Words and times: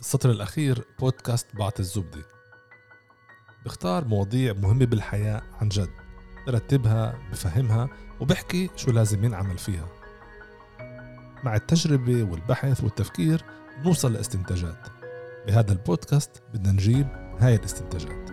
السطر 0.00 0.30
الأخير 0.30 0.84
بودكاست 1.00 1.46
بعط 1.56 1.80
الزبدة. 1.80 2.22
بختار 3.64 4.04
مواضيع 4.04 4.52
مهمة 4.52 4.84
بالحياة 4.84 5.42
عن 5.60 5.68
جد 5.68 5.90
برتبها 6.46 7.18
بفهمها 7.32 7.88
وبحكي 8.20 8.70
شو 8.76 8.90
لازم 8.90 9.24
ينعمل 9.24 9.58
فيها. 9.58 9.88
مع 11.44 11.56
التجربة 11.56 12.22
والبحث 12.22 12.84
والتفكير 12.84 13.44
نوصل 13.84 14.12
لاستنتاجات. 14.12 14.86
بهذا 15.46 15.72
البودكاست 15.72 16.42
بدنا 16.54 16.72
نجيب 16.72 17.06
هاي 17.38 17.54
الاستنتاجات. 17.54 18.30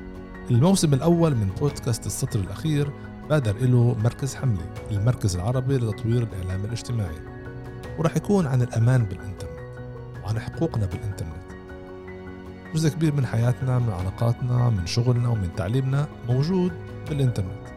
الموسم 0.51 0.93
الأول 0.93 1.35
من 1.35 1.47
بودكاست 1.47 2.05
السطر 2.05 2.39
الأخير 2.39 2.91
بادر 3.29 3.57
له 3.57 3.93
مركز 3.93 4.35
حملي 4.35 4.73
المركز 4.91 5.35
العربي 5.35 5.77
لتطوير 5.77 6.23
الإعلام 6.23 6.65
الاجتماعي. 6.65 7.19
ورح 7.97 8.15
يكون 8.17 8.47
عن 8.47 8.61
الأمان 8.61 9.05
بالإنترنت 9.05 9.57
وعن 10.23 10.39
حقوقنا 10.39 10.85
بالإنترنت. 10.85 11.36
جزء 12.77 12.89
كبير 12.89 13.13
من 13.13 13.25
حياتنا 13.25 13.79
من 13.79 13.93
علاقاتنا 13.93 14.69
من 14.69 14.85
شغلنا 14.85 15.29
ومن 15.29 15.49
تعليمنا 15.55 16.07
موجود 16.29 16.71
بالإنترنت. 17.09 17.67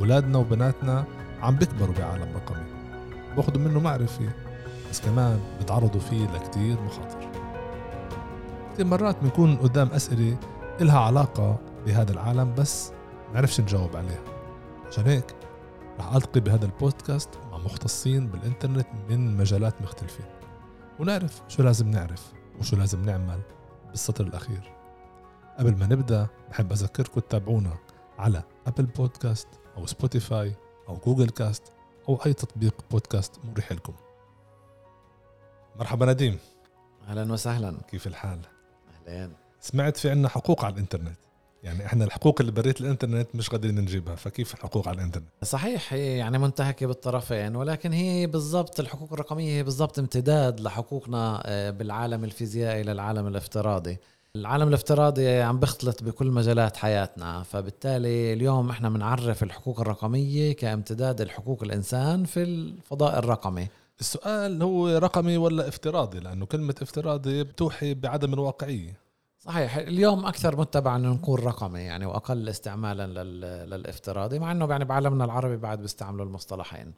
ولادنا 0.00 0.38
وبناتنا 0.38 1.04
عم 1.42 1.56
بيكبروا 1.56 1.94
بعالم 1.94 2.34
رقمي. 2.34 2.64
باخذوا 3.36 3.60
منه 3.60 3.80
معرفة 3.80 4.32
بس 4.90 5.00
كمان 5.00 5.40
بتعرضوا 5.60 6.00
فيه 6.00 6.26
لكتير 6.26 6.80
مخاطر. 6.80 7.30
كتير 8.74 8.86
مرات 8.86 9.16
بنكون 9.22 9.56
قدام 9.56 9.88
أسئلة 9.88 10.36
إلها 10.80 10.98
علاقة 10.98 11.58
بهذا 11.86 12.12
العالم 12.12 12.54
بس 12.54 12.92
نعرفش 13.34 13.60
نجاوب 13.60 13.96
عليها. 13.96 14.22
عشان 14.88 15.06
هيك 15.06 15.34
رح 16.00 16.14
ألتقي 16.14 16.40
بهذا 16.40 16.64
البودكاست 16.66 17.30
مع 17.50 17.58
مختصين 17.58 18.26
بالإنترنت 18.26 18.86
من 19.10 19.36
مجالات 19.36 19.82
مختلفة. 19.82 20.24
ونعرف 20.98 21.42
شو 21.48 21.62
لازم 21.62 21.90
نعرف 21.90 22.32
وشو 22.60 22.76
لازم 22.76 23.04
نعمل 23.04 23.40
بالسطر 23.90 24.26
الأخير. 24.26 24.72
قبل 25.58 25.76
ما 25.76 25.86
نبدأ 25.86 26.26
بحب 26.50 26.72
أذكركم 26.72 27.20
تتابعونا 27.20 27.78
على 28.18 28.42
أبل 28.66 28.86
بودكاست 28.86 29.48
أو 29.76 29.86
سبوتيفاي 29.86 30.54
أو 30.88 30.96
جوجل 30.96 31.30
كاست 31.30 31.62
أو 32.08 32.16
أي 32.26 32.32
تطبيق 32.32 32.74
بودكاست 32.90 33.40
مريح 33.44 33.72
لكم. 33.72 33.94
مرحبا 35.76 36.06
نديم. 36.06 36.38
أهلا 37.08 37.32
وسهلا. 37.32 37.80
كيف 37.88 38.06
الحال؟ 38.06 38.40
اهلين 39.08 39.32
سمعت 39.60 39.96
في 39.96 40.10
عنا 40.10 40.28
حقوق 40.28 40.64
على 40.64 40.74
الإنترنت. 40.74 41.18
يعني 41.62 41.86
إحنا 41.86 42.04
الحقوق 42.04 42.36
اللي 42.40 42.52
بريت 42.52 42.80
الإنترنت 42.80 43.28
مش 43.34 43.48
قادرين 43.48 43.80
نجيبها 43.80 44.14
فكيف 44.14 44.54
الحقوق 44.54 44.88
على 44.88 44.96
الإنترنت؟ 44.96 45.26
صحيح 45.42 45.92
هي 45.92 46.16
يعني 46.16 46.38
منتهكة 46.38 46.86
بالطرفين 46.86 47.56
ولكن 47.56 47.92
هي 47.92 48.26
بالضبط 48.26 48.80
الحقوق 48.80 49.12
الرقمية 49.12 49.56
هي 49.58 49.62
بالضبط 49.62 49.98
امتداد 49.98 50.60
لحقوقنا 50.60 51.42
آه، 51.46 51.70
بالعالم 51.70 52.24
الفيزيائي 52.24 52.82
للعالم 52.82 53.26
الافتراضي. 53.26 53.98
العالم 54.36 54.68
الافتراضي 54.68 55.40
عم 55.40 55.60
بيختلط 55.60 56.02
بكل 56.02 56.26
مجالات 56.26 56.76
حياتنا 56.76 57.42
فبالتالي 57.42 58.32
اليوم 58.32 58.70
إحنا 58.70 58.88
بنعرف 58.88 59.42
الحقوق 59.42 59.80
الرقمية 59.80 60.52
كامتداد 60.52 61.20
الحقوق 61.20 61.62
الإنسان 61.62 62.24
في 62.24 62.42
الفضاء 62.42 63.18
الرقمي. 63.18 63.68
السؤال 64.00 64.62
هو 64.62 64.88
رقمي 64.88 65.36
ولا 65.36 65.68
افتراضي؟ 65.68 66.18
لأنه 66.20 66.46
كلمة 66.46 66.74
افتراضي 66.82 67.44
بتوحي 67.44 67.94
بعدم 67.94 68.34
الواقعية. 68.34 69.07
صحيح. 69.48 69.76
اليوم 69.76 70.26
أكثر 70.26 70.56
متبع 70.56 70.96
إنه 70.96 71.12
نكون 71.12 71.40
رقمي 71.40 71.80
يعني 71.80 72.06
وأقل 72.06 72.48
استعمالا 72.48 73.24
للافتراضي 73.66 74.38
مع 74.38 74.52
إنه 74.52 74.70
يعني 74.70 74.84
بعالمنا 74.84 75.24
العربي 75.24 75.56
بعد 75.56 75.80
بيستعملوا 75.80 76.26
المصطلحين. 76.26 76.92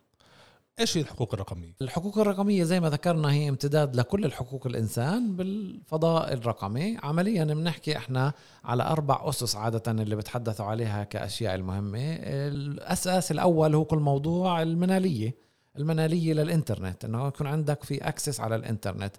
إيش 0.80 0.96
هي 0.96 1.02
الحقوق 1.02 1.34
الرقمية؟ 1.34 1.74
الحقوق 1.82 2.18
الرقمية 2.18 2.64
زي 2.64 2.80
ما 2.80 2.90
ذكرنا 2.90 3.32
هي 3.32 3.48
امتداد 3.48 3.96
لكل 3.96 4.24
الحقوق 4.24 4.66
الإنسان 4.66 5.36
بالفضاء 5.36 6.32
الرقمي، 6.32 6.98
عمليا 7.02 7.44
بنحكي 7.44 7.96
إحنا 7.96 8.32
على 8.64 8.82
أربع 8.82 9.28
أسس 9.28 9.56
عادة 9.56 9.92
اللي 9.92 10.16
بتحدثوا 10.16 10.66
عليها 10.66 11.04
كأشياء 11.04 11.54
المهمة، 11.54 12.16
الأساس 12.22 13.30
الأول 13.30 13.74
هو 13.74 13.84
كل 13.84 13.98
موضوع 13.98 14.62
المنالية، 14.62 15.34
المنالية 15.76 16.32
للإنترنت 16.34 17.04
إنه 17.04 17.26
يكون 17.26 17.46
عندك 17.46 17.84
في 17.84 18.08
أكسس 18.08 18.40
على 18.40 18.56
الإنترنت، 18.56 19.16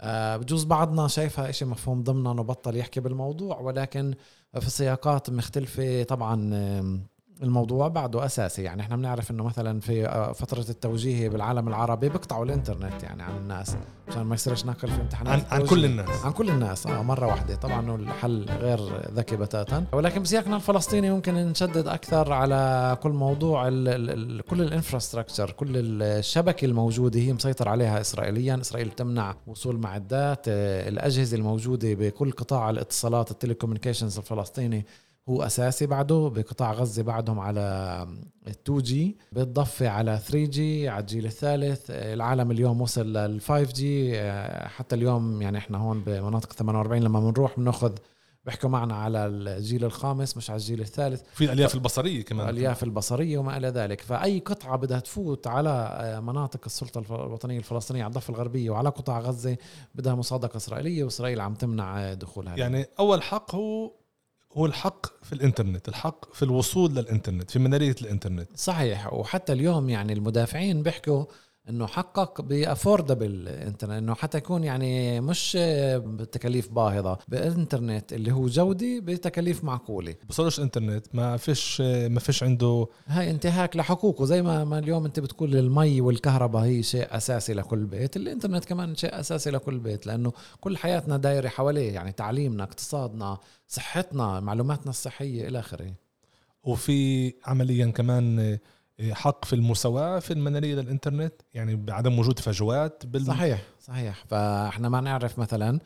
آه، 0.00 0.36
بجوز 0.36 0.64
بعضنا 0.64 1.08
شايفها 1.08 1.50
إشي 1.50 1.64
مفهوم 1.64 2.02
ضمنا 2.02 2.30
وبطل 2.30 2.76
يحكي 2.76 3.00
بالموضوع 3.00 3.60
ولكن 3.60 4.14
في 4.60 4.70
سياقات 4.70 5.30
مختلفة 5.30 6.02
طبعا 6.02 6.50
الموضوع 7.42 7.88
بعده 7.88 8.24
أساسي. 8.24 8.62
يعني 8.62 8.82
إحنا 8.82 8.96
بنعرف 8.96 9.30
إنه 9.30 9.44
مثلا 9.44 9.80
في 9.80 10.06
آه، 10.06 10.32
فترة 10.32 10.64
التوجيهي 10.68 11.28
بالعالم 11.28 11.68
العربي 11.68 12.08
بيقطعوا 12.08 12.44
الإنترنت 12.44 13.02
يعني 13.02 13.22
عن 13.22 13.36
الناس 13.36 13.76
عشان 14.08 14.22
ما 14.22 14.34
يصيرش 14.34 14.64
نقل 14.66 14.88
في 14.88 15.00
امتحانات 15.00 15.52
عن, 15.52 15.60
عن 15.60 15.66
كل 15.66 15.84
الناس. 15.84 16.24
عن 16.24 16.32
كل 16.32 16.50
الناس 16.50 16.86
آه 16.86 17.02
مرة 17.02 17.26
واحدة. 17.26 17.54
طبعا 17.54 17.96
الحل 17.96 18.46
غير 18.60 19.10
ذكي 19.14 19.36
بتاتا. 19.36 19.84
ولكن 19.92 20.22
بسياقنا 20.22 20.56
الفلسطيني 20.56 21.10
ممكن 21.10 21.34
نشدد 21.34 21.88
أكثر 21.88 22.32
على 22.32 22.96
كل 23.02 23.10
موضوع 23.10 23.68
ال 23.68 23.88
ال 23.88 24.42
كل 24.42 24.62
الإنفراستراكشر 24.62 25.50
كل 25.50 25.68
الشبكة 26.02 26.64
الموجودة 26.64 27.20
هي 27.20 27.32
مسيطر 27.32 27.68
عليها 27.68 28.00
اسرائيليا. 28.00 28.58
إسرائيل 28.60 28.90
تمنع 28.90 29.34
وصول 29.46 29.76
معدات 29.78 30.44
آه، 30.48 30.88
الأجهزة 30.88 31.36
الموجودة 31.36 31.94
بكل 31.94 32.30
قطاع 32.32 32.70
الاتصالات 32.70 33.30
ال 33.30 33.35
telecommunications 33.35 34.18
الفلسطيني 34.18 34.86
هو 35.28 35.42
أساسي 35.42 35.86
بعده 35.86 36.32
بقطاع 36.34 36.72
غزة 36.72 37.02
بعدهم 37.02 37.40
على 37.40 38.06
2 38.48 38.78
G 38.78 39.18
بالضفة 39.32 39.88
على 39.88 40.18
3 40.26 40.44
G 40.44 40.88
على 40.88 41.00
الجيل 41.00 41.26
الثالث. 41.26 41.90
العالم 41.90 42.50
اليوم 42.50 42.80
وصل 42.80 43.12
لل 43.12 43.40
5 43.40 43.72
G 43.72 44.22
حتى 44.68 44.96
اليوم 44.96 45.42
يعني 45.42 45.58
إحنا 45.58 45.78
هون 45.78 46.00
بمناطق 46.00 46.52
48 46.52 47.02
لما 47.02 47.20
بنروح 47.20 47.56
بناخذ 47.56 47.92
بيحكوا 48.44 48.68
معنا 48.68 48.94
على 48.94 49.26
الجيل 49.26 49.84
الخامس 49.84 50.36
مش 50.36 50.50
على 50.50 50.56
الجيل 50.56 50.80
الثالث. 50.80 51.22
في 51.34 51.44
الألياف 51.44 51.74
البصرية 51.74 52.24
كمان. 52.24 52.48
الألياف 52.48 52.82
البصرية 52.82 53.38
وما 53.38 53.56
إلى 53.56 53.68
ذلك. 53.68 54.00
فأي 54.00 54.38
قطعة 54.38 54.76
بدها 54.76 55.00
تفوت 55.00 55.46
على 55.46 56.20
مناطق 56.22 56.60
السلطة 56.66 56.98
الوطنية 56.98 57.58
الفلسطينية 57.58 58.02
على 58.02 58.10
الضفة 58.10 58.30
الغربية 58.30 58.70
وعلى 58.70 58.88
قطاع 58.88 59.20
غزة 59.20 59.56
بدها 59.94 60.14
مصادقة 60.14 60.56
إسرائيلية 60.56 61.04
وإسرائيل 61.04 61.40
عم 61.40 61.54
تمنع 61.54 62.14
دخولها. 62.14 62.56
يعني 62.56 62.86
أول 62.98 63.22
حق 63.22 63.54
هو 63.54 63.92
هو 64.52 64.66
الحق 64.66 65.06
في 65.24 65.32
الإنترنت 65.32 65.88
الحق 65.88 66.34
في 66.34 66.42
الوصول 66.42 66.94
للإنترنت 66.94 67.50
في 67.50 67.58
منالية 67.58 67.96
الإنترنت. 68.02 68.48
صحيح 68.56 69.12
وحتى 69.12 69.52
اليوم 69.52 69.88
يعني 69.90 70.12
المدافعين 70.12 70.82
بيحكوا 70.82 71.24
إنه 71.68 71.86
حقك 71.86 72.40
ب 72.40 72.50
affordable 72.50 73.48
internet 73.48 73.92
إنه 73.92 74.14
حتى 74.14 74.38
يكون 74.38 74.64
يعني 74.64 75.20
مش 75.20 75.58
بتكاليف 75.96 76.68
باهظة 76.72 77.18
بإنترنت 77.28 78.12
اللي 78.12 78.32
هو 78.32 78.46
جودة 78.46 79.00
بتكاليف 79.00 79.64
معقولة. 79.64 80.14
بصيرش 80.28 80.60
إنترنت 80.60 81.06
ما 81.14 81.36
فيش 81.36 81.80
ما 81.80 82.20
فيش 82.20 82.42
عنده 82.42 82.86
هاي 83.06 83.30
انتهاك 83.30 83.76
لحقوقه 83.76 84.24
زي 84.24 84.42
ما, 84.42 84.64
ما 84.64 84.78
اليوم 84.78 85.04
أنت 85.04 85.20
بتقول 85.20 85.56
المي 85.56 86.00
والكهرباء 86.00 86.62
هي 86.62 86.82
شيء 86.82 87.16
أساسي 87.16 87.54
لكل 87.54 87.84
بيت 87.86 88.16
الإنترنت 88.16 88.64
كمان 88.64 88.94
شيء 88.96 89.20
أساسي 89.20 89.50
لكل 89.50 89.78
بيت 89.78 90.06
لأنه 90.06 90.32
كل 90.60 90.76
حياتنا 90.76 91.16
دايرة 91.16 91.48
حواليه 91.48 91.92
يعني 91.92 92.12
تعليمنا 92.12 92.64
اقتصادنا 92.64 93.38
صحتنا 93.68 94.40
معلوماتنا 94.40 94.90
الصحية 94.90 95.48
إلى 95.48 95.58
آخره. 95.58 95.94
وفي 96.64 97.32
عمليا 97.46 97.86
كمان 97.86 98.58
حق 99.12 99.44
في 99.44 99.52
المساواة 99.52 100.18
في 100.18 100.30
المنالية 100.30 100.74
للإنترنت 100.74 101.32
يعني 101.54 101.76
بعدم 101.76 102.18
وجود 102.18 102.38
فجوات 102.38 103.06
بال... 103.06 103.26
صحيح 103.26 103.62
صحيح. 103.80 104.24
فإحنا 104.28 104.88
ما 104.88 105.00
نعرف 105.00 105.38
مثلا 105.38 105.80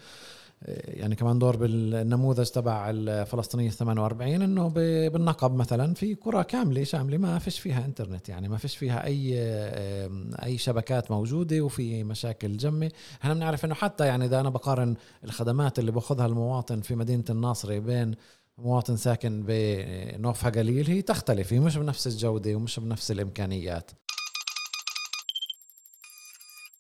يعني 0.69 1.17
كمان 1.17 1.39
دور 1.39 1.57
بالنموذج 1.57 2.47
تبع 2.47 2.91
الفلسطينية 2.91 3.71
48 3.71 4.43
إنه 4.43 4.69
بالنقب 4.69 5.55
مثلا 5.55 5.95
في 5.95 6.15
قرى 6.15 6.45
كاملة 6.45 6.85
شاملة 6.85 7.17
ما 7.17 7.39
فيش 7.39 7.61
فيها 7.61 7.85
إنترنت 7.85 8.29
يعني 8.29 8.49
ما 8.49 8.57
فيش 8.57 8.77
فيها 8.77 9.05
أي 9.05 9.35
أي 10.45 10.59
شبكات 10.59 11.11
موجودة 11.11 11.61
وفي 11.61 12.05
مشاكل 12.05 12.57
جمة. 12.57 12.91
إحنا 13.23 13.35
بنعرف 13.35 13.65
إنه 13.65 13.75
حتى 13.75 14.07
يعني 14.07 14.25
إذا 14.25 14.41
أنا 14.41 14.51
بقارن 14.51 14.95
الخدمات 15.25 15.79
اللي 15.79 15.93
بأخذها 15.93 16.27
المواطن 16.27 16.81
في 16.81 16.95
مدينة 16.95 17.25
الناصري 17.31 17.81
بين 17.81 18.15
مواطن 18.59 18.97
ساكن 18.97 19.43
بنوفها 19.47 20.51
قليل 20.51 20.87
هي 20.87 21.03
تختلف 21.03 21.53
هي 21.53 21.61
مش 21.61 21.77
بنفس 21.77 22.07
الجودة 22.07 22.55
ومش 22.55 22.81
بنفس 22.81 23.11
الإمكانيات. 23.11 23.91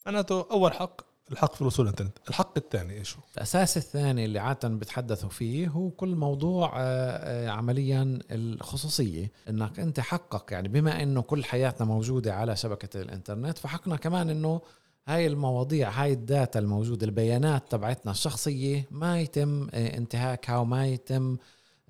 معناته 0.06 0.46
أول 0.50 0.72
حق 0.72 1.00
الحق 1.32 1.54
في 1.54 1.60
الوصول 1.62 1.86
للإنترنت. 1.86 2.18
الحق 2.28 2.52
الثاني 2.56 2.98
إيش 2.98 3.16
هو؟ 3.16 3.22
الأساس 3.36 3.76
الثاني 3.76 4.24
اللي 4.24 4.38
عادة 4.38 4.68
بتحدثوا 4.68 5.28
فيه 5.28 5.68
هو 5.68 5.90
كل 5.90 6.14
موضوع 6.14 6.72
آه، 6.76 6.80
آه، 6.80 7.48
عمليا 7.48 8.18
الخصوصية. 8.30 9.32
إنك 9.48 9.80
أنت 9.80 10.00
حقك 10.00 10.52
يعني 10.52 10.68
بما 10.68 11.02
إنه 11.02 11.22
كل 11.22 11.44
حياتنا 11.44 11.86
موجودة 11.86 12.34
على 12.34 12.56
شبكة 12.56 13.00
الإنترنت 13.00 13.58
فحقنا 13.58 13.96
كمان 13.96 14.30
إنه 14.30 14.60
هاي 15.08 15.26
المواضيع 15.26 15.90
هاي 15.90 16.12
ال 16.12 16.22
data 16.22 16.58
الموجودة 16.58 17.06
البيانات 17.06 17.62
تبعتنا 17.70 18.12
الشخصية 18.12 18.86
ما 18.90 19.20
يتم 19.20 19.68
آه، 19.74 19.96
انتهاكها 19.96 20.58
وما 20.58 20.86
يتم 20.86 21.36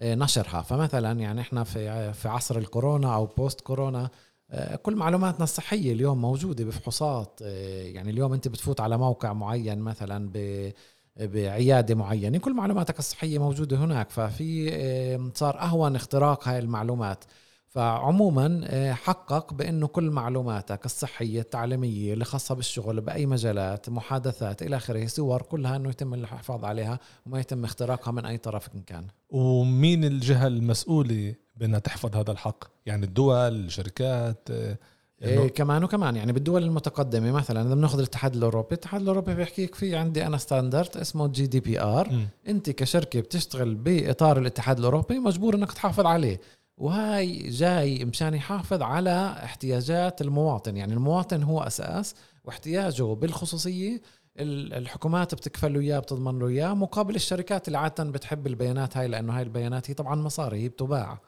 نشرها. 0.05 0.63
فمثلا 0.63 1.21
يعني 1.21 1.41
إحنا 1.41 1.65
في 1.65 2.13
في 2.13 2.29
عصر 2.29 2.59
الكورونا 2.59 3.15
أو 3.15 3.27
post 3.27 3.61
كورونا 3.61 4.11
آه، 4.51 4.77
كل 4.77 4.97
معلوماتنا 4.97 5.45
الصحية 5.45 5.93
اليوم 5.93 6.21
موجودة 6.21 6.65
بفحوصات. 6.65 7.41
آه، 7.43 7.83
يعني 7.83 8.11
اليوم 8.11 8.33
أنت 8.33 8.49
بتفوت 8.49 8.81
على 8.81 8.99
موقع 8.99 9.33
معين 9.33 9.79
مثلا 9.79 10.31
ب 10.35 10.71
بعيادة 11.17 11.95
معينة 11.95 12.39
كل 12.39 12.55
معلوماتك 12.55 12.99
الصحية 12.99 13.39
موجودة 13.39 13.77
هناك. 13.77 14.11
ففي 14.11 14.69
آه، 14.73 15.31
صار 15.35 15.61
أهون 15.61 15.97
اختراق 15.97 16.49
هاي 16.49 16.59
المعلومات. 16.59 17.25
فعموما 17.73 18.61
آه، 18.65 18.93
حقك 18.93 19.55
بأنه 19.55 19.87
كل 19.87 20.11
معلوماتك 20.11 20.85
الصحية 20.85 21.41
التعليمية 21.41 22.13
اللي 22.13 22.25
خاصة 22.25 22.55
بالشغل 22.55 23.01
بأي 23.01 23.27
مجالات 23.27 23.89
محادثات 23.89 24.63
إلى 24.63 24.77
آخره 24.77 25.07
صور 25.07 25.43
كلها 25.43 25.77
إنه 25.77 25.89
يتم 25.89 26.15
الحفاظ 26.15 26.65
عليها 26.65 26.99
وما 27.27 27.41
يتم 27.41 27.65
اختراقها 27.65 28.13
من 28.13 28.27
أي 28.27 28.39
طرف 28.39 28.69
إن 28.75 28.81
كان. 28.81 29.07
ومين 29.31 30.05
الجهة 30.05 30.47
المسؤولة 30.47 31.35
بأنها 31.57 31.79
تحفظ 31.79 32.17
هذا 32.17 32.33
الحق؟ 32.33 32.65
يعني 32.87 33.07
الدول 33.07 33.37
الشركات 33.37 34.49
آه، 34.51 34.79
إيه 35.23 35.49
كمان 35.49 35.85
وكمان 35.85 36.17
يعني 36.17 36.33
بالدول 36.33 36.63
المتقدمة 36.63 37.33
مثلا 37.33 37.63
إذا 37.63 37.75
بنأخذ 37.75 37.99
الاتحاد 37.99 38.37
الأوروبي 38.37 38.69
الاتحاد 38.69 39.01
الأوروبي 39.01 39.35
بيحكيك 39.35 39.75
في 39.75 39.97
عندي 39.97 40.27
أنا 40.27 40.37
standard 40.37 40.97
اسمه 40.97 41.29
GDPR 41.29 42.09
أنت 42.49 42.71
كشركة 42.71 43.21
بتشتغل 43.21 43.75
بإطار 43.75 44.39
الاتحاد 44.39 44.79
الأوروبي 44.79 45.19
مجبور 45.19 45.55
إنك 45.55 45.73
تحافظ 45.73 46.07
عليه. 46.07 46.41
وهاي 46.77 47.51
جاي 47.51 48.05
مشان 48.05 48.35
يحافظ 48.35 48.83
على 48.83 49.37
احتياجات 49.45 50.21
المواطن. 50.21 50.77
يعني 50.77 50.93
المواطن 50.93 51.43
هو 51.43 51.61
أساس 51.61 52.15
واحتياجه 52.45 53.03
بالخصوصية. 53.03 54.01
الحكومات 54.39 55.35
بتكفل 55.35 55.75
له 55.75 55.81
إياه 55.81 55.99
بتضمن 55.99 56.39
له 56.39 56.49
إياه 56.49 56.75
مقابل 56.75 57.15
الشركات 57.15 57.69
اللي 57.69 57.79
عاده 57.79 58.05
بتحب 58.05 58.47
البيانات 58.47 58.97
هاي 58.97 59.09
لأنه 59.09 59.37
هاي 59.37 59.43
البيانات 59.43 59.91
هي 59.91 59.95
طبعا 59.95 60.15
مصاري 60.15 60.63
هي 60.63 60.69
بتباع 60.69 61.21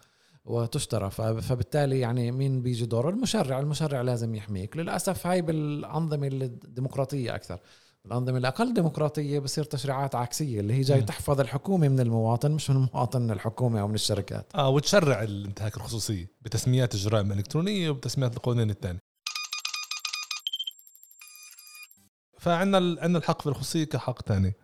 وتشترى. 0.44 1.10
فبالتالي 1.10 2.00
يعني 2.00 2.32
مين 2.32 2.62
بيجي 2.62 2.86
دوره؟ 2.86 3.10
المشرع. 3.10 3.60
المشرع 3.60 4.00
لازم 4.00 4.34
يحميك. 4.34 4.76
للأسف 4.76 5.26
هاي 5.26 5.42
بالأنظمة 5.42 6.26
الديمقراطية 6.26 7.34
أكثر. 7.34 7.58
الأنظمة 8.06 8.38
الأقل 8.38 8.74
ديمقراطية 8.74 9.38
بصير 9.38 9.64
تشريعات 9.64 10.14
عكسية 10.14 10.60
اللي 10.60 10.74
هي 10.74 10.80
جاي 10.80 11.00
م. 11.00 11.04
تحفظ 11.04 11.40
الحكومة 11.40 11.88
من 11.88 12.00
المواطن 12.00 12.50
مش 12.50 12.70
من 12.70 12.76
المواطن 12.76 13.22
من 13.22 13.30
الحكومة 13.30 13.80
أو 13.80 13.88
من 13.88 13.94
الشركات 13.94 14.46
آه 14.54 14.68
وتشرع 14.68 15.22
الانتهاك 15.22 15.76
الخصوصية 15.76 16.30
بتسميات 16.42 16.94
الجرائم 16.94 17.32
الإلكترونية 17.32 17.90
وبتسميات 17.90 18.36
القوانين 18.36 18.70
الثانية 18.70 19.00
فعندنا 22.38 22.76
عندنا 23.00 23.18
الحق 23.18 23.42
في 23.42 23.48
الخصوصية 23.48 23.84
كحق 23.84 24.22
ثاني 24.22 24.54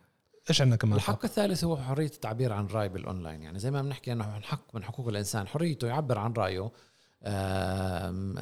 إيش 0.51 0.61
عندنا 0.61 0.77
كمان 0.77 0.97
الحق 0.97 1.15
حق؟ 1.15 1.25
الثالث 1.25 1.65
هو 1.65 1.77
حرية 1.77 2.07
التعبير 2.07 2.53
عن 2.53 2.65
الراي 2.65 2.89
بالأونلاين 2.89 3.43
يعني 3.43 3.59
زي 3.59 3.71
ما 3.71 3.83
بنحكي 3.83 4.13
إنه 4.13 4.41
حق 4.41 4.75
من 4.75 4.85
حقوق 4.85 5.09
الإنسان 5.09 5.49
حريته 5.49 5.87
يعبر 5.89 6.19
عن 6.19 6.33
رأيه 6.33 6.71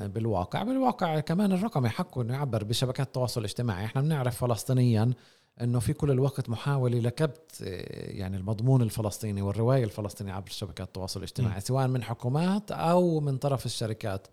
بالواقع. 0.09 0.63
بالواقع 0.63 1.21
كمان 1.21 1.53
الرقمي 1.53 1.89
حقه 1.89 2.23
إنه 2.23 2.35
يعبر 2.35 2.65
بشبكات 2.65 3.07
التواصل 3.07 3.41
الاجتماعي. 3.41 3.85
إحنا 3.85 4.03
بنعرف 4.03 4.37
فلسطينيا 4.45 5.13
إنه 5.61 5.79
في 5.79 5.93
كل 5.93 6.11
الوقت 6.11 6.51
محاولة 6.51 6.99
لكبت 6.99 7.61
يعني 7.91 8.37
المضمون 8.37 8.83
الفلسطيني 8.83 9.43
والروايه 9.43 9.85
الفلسطينيه 9.85 10.33
عبر 10.33 10.51
شبكات 10.51 10.87
التواصل 10.87 11.21
الاجتماعي 11.21 11.57
م. 11.57 11.61
سواء 11.61 11.89
من 11.89 12.03
حكومات 12.03 12.73
أو 12.73 13.21
من 13.21 13.37
طرف 13.37 13.67
الشركات. 13.67 14.27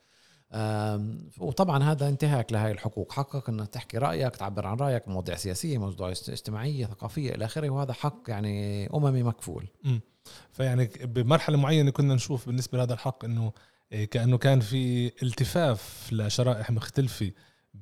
وطبعا 1.40 1.84
هذا 1.84 2.10
انتهاك 2.10 2.54
لهي 2.54 2.72
الحقوق. 2.72 3.12
حقك 3.12 3.50
إنك 3.50 3.68
تحكي 3.68 3.98
رأيك 3.98 4.36
تعبر 4.36 4.68
عن 4.68 4.78
رأيك 4.78 5.08
مواضيع 5.08 5.36
سياسيه 5.36 5.78
مواضيع 5.78 6.10
اجتماعية 6.10 6.86
ثقافية 6.86 7.36
إلى 7.36 7.46
آخره. 7.46 7.70
وهذا 7.70 7.94
حق 7.94 8.22
يعني 8.28 8.88
أممي 8.94 9.24
مكفول. 9.24 9.68
م. 9.84 10.00
فيعني 10.52 10.90
بمرحلة 11.04 11.58
معينة 11.58 11.92
كنا 11.92 12.16
نشوف 12.16 12.46
بالنسبة 12.46 12.78
لهذا 12.78 12.94
الحق 12.94 13.26
إنه 13.26 13.52
كأنه 14.12 14.38
كان 14.38 14.60
في 14.60 15.12
التفاف 15.24 16.10
لشرائح 16.12 16.72
مختلفة 16.72 17.32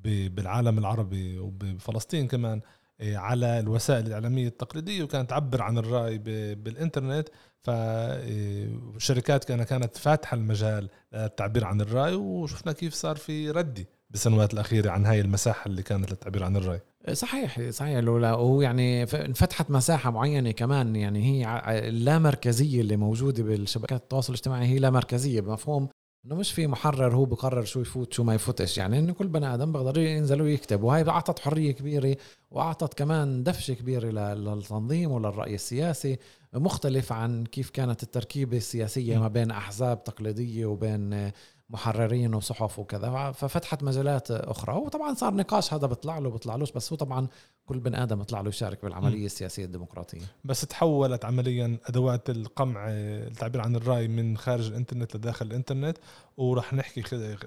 بالعالم 0.01 0.77
العربي 0.77 1.39
وبفلسطين 1.39 2.27
كمان 2.27 2.61
إيه، 2.99 3.17
على 3.17 3.59
الوسائل 3.59 4.07
الإعلامية 4.07 4.47
التقليدية 4.47 5.03
وكانت 5.03 5.29
تعبر 5.29 5.61
عن 5.61 5.77
الرأي 5.77 6.17
بالإنترنت. 6.55 7.29
فالشركات 7.63 9.43
كانت 9.43 9.69
كانت 9.69 9.97
فاتحة 9.97 10.35
المجال 10.35 10.89
للتعبير 11.13 11.65
عن 11.65 11.81
الرأي 11.81 12.15
وشفنا 12.15 12.71
كيف 12.71 12.93
صار 12.93 13.15
في 13.15 13.51
ردي 13.51 13.87
بالسنوات 14.09 14.53
الأخيرة 14.53 14.91
عن 14.91 15.05
هاي 15.05 15.21
المساحة 15.21 15.67
اللي 15.67 15.83
كانت 15.83 16.11
للتعبير 16.11 16.43
عن 16.43 16.55
الرأي. 16.55 16.81
صحيح 17.13 17.69
صحيح. 17.69 17.97
لولا 17.97 18.33
وهو 18.33 18.61
يعني 18.61 19.03
انفتحت 19.03 19.71
مساحة 19.71 20.11
معينة 20.11 20.51
كمان 20.51 20.95
يعني 20.95 21.23
هي 21.23 21.61
اللامركزيه 21.87 22.81
اللي 22.81 22.97
موجودة 22.97 23.43
بالشبكات 23.43 24.01
التواصل 24.01 24.33
الاجتماعي 24.33 24.67
هي 24.67 24.79
لا 24.79 24.89
مركزية 24.89 25.41
بمفهوم؟ 25.41 25.89
إنه 26.25 26.35
مش 26.35 26.51
في 26.51 26.67
محرر 26.67 27.15
هو 27.15 27.25
بقرر 27.25 27.63
شو 27.63 27.81
يفوت 27.81 28.13
شو 28.13 28.23
ما 28.23 28.33
يفوتش. 28.35 28.77
يعني 28.77 28.99
إنه 28.99 29.13
كل 29.13 29.27
بني 29.27 29.53
آدم 29.53 29.71
بيقدر 29.71 29.97
ينزل 29.97 30.41
ويكتب 30.41 30.83
وهي 30.83 31.09
أعطت 31.09 31.39
حرية 31.39 31.71
كبيرة 31.71 32.17
وأعطت 32.51 32.93
كمان 32.93 33.43
دفشة 33.43 33.73
كبيرة 33.73 34.09
للتنظيم 34.33 35.11
وللراي 35.11 35.55
السياسي 35.55 36.17
مختلف 36.53 37.11
عن 37.11 37.45
كيف 37.45 37.69
كانت 37.69 38.03
التركيبة 38.03 38.57
السياسية 38.57 39.17
ما 39.17 39.27
بين 39.27 39.51
أحزاب 39.51 40.03
تقليدية 40.03 40.65
وبين 40.65 41.31
محررين 41.69 42.35
وصحف 42.35 42.79
وكذا. 42.79 43.31
ففتحت 43.31 43.83
مجالات 43.83 44.31
أخرى 44.31 44.75
وطبعا 44.75 45.13
صار 45.13 45.33
نقاش 45.33 45.73
هذا 45.73 45.87
بيطلع 45.87 46.19
له 46.19 46.29
بيطلعلوش 46.29 46.71
بس 46.71 46.93
هو 46.93 46.97
طبعا 46.97 47.27
كل 47.65 47.79
بني 47.79 48.03
آدم 48.03 48.21
يطلع 48.21 48.41
له 48.41 48.49
يشارك 48.49 48.85
بالعملية. 48.85 49.25
السياسية 49.25 49.65
الديمقراطية. 49.65 50.21
بس 50.43 50.61
تحولت 50.61 51.25
عمليا 51.25 51.77
أدوات 51.85 52.29
القمع 52.29 52.85
التعبير 52.89 53.61
عن 53.61 53.75
الرأي 53.75 54.07
من 54.07 54.37
خارج 54.37 54.67
الإنترنت 54.67 55.15
لداخل 55.15 55.45
الإنترنت 55.45 55.97
وراح 56.37 56.73
نحكي 56.73 57.03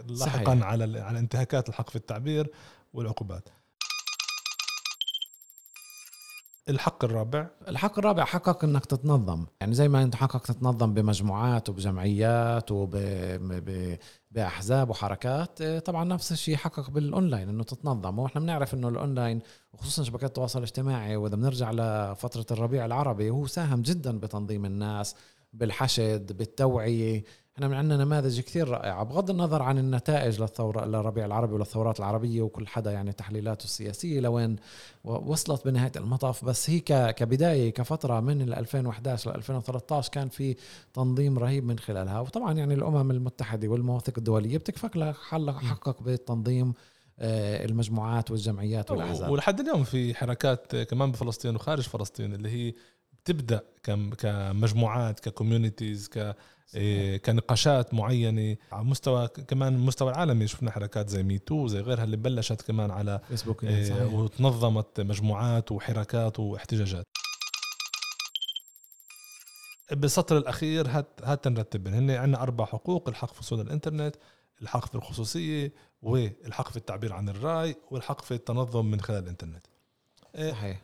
لاحقا 0.09 0.61
على 0.63 1.01
على 1.01 1.19
انتهاكات 1.19 1.69
الحق 1.69 1.91
في 1.91 1.97
التعبير 1.97 2.51
والعقوبات. 2.95 3.49
الحق 6.69 7.05
الرابع. 7.05 7.47
الحق 7.69 7.99
الرابع 7.99 8.25
حقك 8.25 8.65
إنك 8.65 8.87
تتنظم. 8.87 9.47
يعني 9.61 9.75
زي 9.75 9.89
ما 9.89 10.03
أنت 10.03 10.15
حقك 10.15 10.47
تتنظم 10.47 10.95
بمجموعات 10.95 11.69
وبجمعيات 11.69 12.71
وباحزاب 14.33 14.91
وحركات 14.91 15.61
إيه، 15.61 15.79
طبعا 15.79 16.05
نفس 16.05 16.33
الشيء 16.33 16.57
حقك 16.57 16.91
بالأونلاين 16.91 17.49
إنه 17.49 17.63
تتنظم. 17.65 18.19
وإحنا 18.19 18.41
بنعرف 18.41 18.75
إنه 18.75 18.89
الأونلاين 18.89 19.41
وخصوصا 19.73 20.03
شبكات 20.03 20.29
التواصل 20.29 20.59
الاجتماعي 20.59 21.17
وإذا 21.17 21.37
بنرجع 21.37 21.71
لفترة 21.73 22.47
الربيع 22.51 22.85
العربي 22.85 23.31
هو 23.31 23.47
ساهم 23.47 23.83
جدا 23.83 24.19
بتنظيم 24.19 24.65
الناس 24.65 25.15
بالحشد 25.53 26.33
بالتوعية. 26.37 27.25
إحنا 27.57 27.77
عندنا 27.77 28.05
نماذج 28.05 28.41
كثير 28.41 28.69
رائعة 28.69 29.05
بغض 29.05 29.31
النظر 29.31 29.63
عن 29.63 29.79
النتائج 29.79 30.41
للثوره 30.41 30.85
للربيع 30.85 31.25
العربي 31.25 31.55
وللثورات 31.55 31.99
العربية 31.99 32.43
وكل 32.43 32.67
حدا 32.67 32.93
يعني 32.93 33.13
تحليلاته 33.13 33.65
السياسية 33.65 34.21
لوين 34.21 34.57
وصلت 35.05 35.65
بنهاية 35.65 35.93
المطاف 35.97 36.45
بس 36.45 36.71
هي 36.71 36.81
كبداية 37.13 37.71
كفترة 37.71 38.21
من 38.21 38.53
2011 38.53 39.31
ل 39.31 39.35
2013 39.35 40.11
كان 40.13 40.29
في 40.29 40.57
تنظيم 40.95 41.39
رهيب 41.39 41.65
من 41.65 41.79
خلالها. 41.79 42.21
وطبعا 42.21 42.53
يعني 42.53 42.75
الأمم 42.75 43.11
المتحدة 43.11 43.69
والمواثيق 43.69 44.15
الدولية 44.19 44.59
بتكفك 44.59 44.97
لك 44.97 45.15
حقك 45.17 46.03
بالتنظيم 46.03 46.73
آه، 47.19 47.65
المجموعات 47.65 48.31
والجمعيات 48.31 48.91
والأحزاب. 48.91 49.31
ولحد 49.31 49.61
اليوم 49.61 49.85
في 49.85 50.15
حركات 50.15 50.77
كمان 50.77 51.13
بفلسطين 51.13 51.55
وخارج 51.55 51.83
فلسطين 51.83 52.35
اللي 52.35 52.49
هي 52.49 52.75
بتبدا 53.27 53.63
كمجموعات 54.19 55.21
ك 55.21 55.28
communities 55.28 56.09
ك 56.09 56.37
إيه، 56.75 57.17
كنقاشات 57.17 57.95
معينة 57.95 58.57
على 58.73 58.85
مستوى 58.85 59.29
كمان 59.29 59.75
المستوى 59.75 60.11
العالمي. 60.11 60.47
شفنا 60.47 60.71
حركات 60.71 61.09
زي 61.09 61.23
Me 61.23 61.40
Too 61.40 61.67
زي 61.67 61.81
غيرها 61.81 62.05
اللي 62.05 62.17
بلشت 62.17 62.63
كمان 62.63 62.91
على 62.91 63.21
فيسبوك 63.29 63.65
إيه 63.65 64.05
وتنظمت 64.05 65.01
مجموعات 65.01 65.73
وحركات 65.73 66.41
واحتجاجات. 66.41 67.05
بالسطر 69.93 70.39
الأخير 70.39 70.89
هات 70.89 71.21
هات 71.25 71.49
نرتبهم 71.49 71.95
هن 71.95 72.11
عندنا 72.11 72.43
أربع 72.43 72.65
حقوق 72.65 73.09
الحق 73.09 73.33
في 73.33 73.41
وصول 73.41 73.61
الإنترنت 73.61 74.17
الحق 74.63 74.87
في 74.87 74.95
الخصوصية 74.95 75.73
والحق 76.03 76.71
في 76.71 76.77
التعبير 76.77 77.13
عن 77.13 77.29
الرأي 77.29 77.77
والحق 77.91 78.21
في 78.21 78.35
التنظم 78.35 78.87
من 78.87 79.01
خلال 79.01 79.23
الإنترنت. 79.23 79.67
صحيح. 80.39 80.81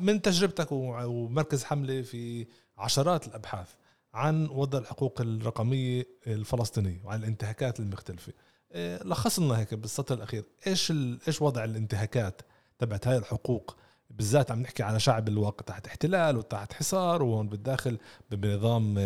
من 0.00 0.22
تجربتك 0.22 0.72
ومركز 0.72 1.64
حملة 1.64 2.02
في 2.02 2.46
عشرات 2.78 3.26
الأبحاث 3.26 3.68
عن 4.14 4.46
وضع 4.46 4.78
الحقوق 4.78 5.20
الرقمية 5.20 6.06
الفلسطينية 6.26 7.00
وعن 7.04 7.18
الانتهاكات 7.18 7.80
المختلفة. 7.80 8.32
إيه، 8.74 9.02
لخص 9.02 9.38
لنا 9.38 9.58
هيك 9.58 9.74
بالسطر 9.74 10.14
الأخير 10.14 10.44
إيش 10.66 10.92
إيش 11.28 11.42
وضع 11.42 11.64
الانتهاكات 11.64 12.42
تبعت 12.78 13.08
هاي 13.08 13.16
الحقوق؟ 13.16 13.76
بالذات 14.10 14.50
عم 14.50 14.62
نحكي 14.62 14.82
على 14.82 15.00
شعب 15.00 15.28
الواقع 15.28 15.64
تحت 15.64 15.86
احتلال 15.86 16.36
وتحت 16.36 16.72
حصار 16.72 17.22
وهون 17.22 17.48
بالداخل 17.48 17.98
بنظام 18.30 18.98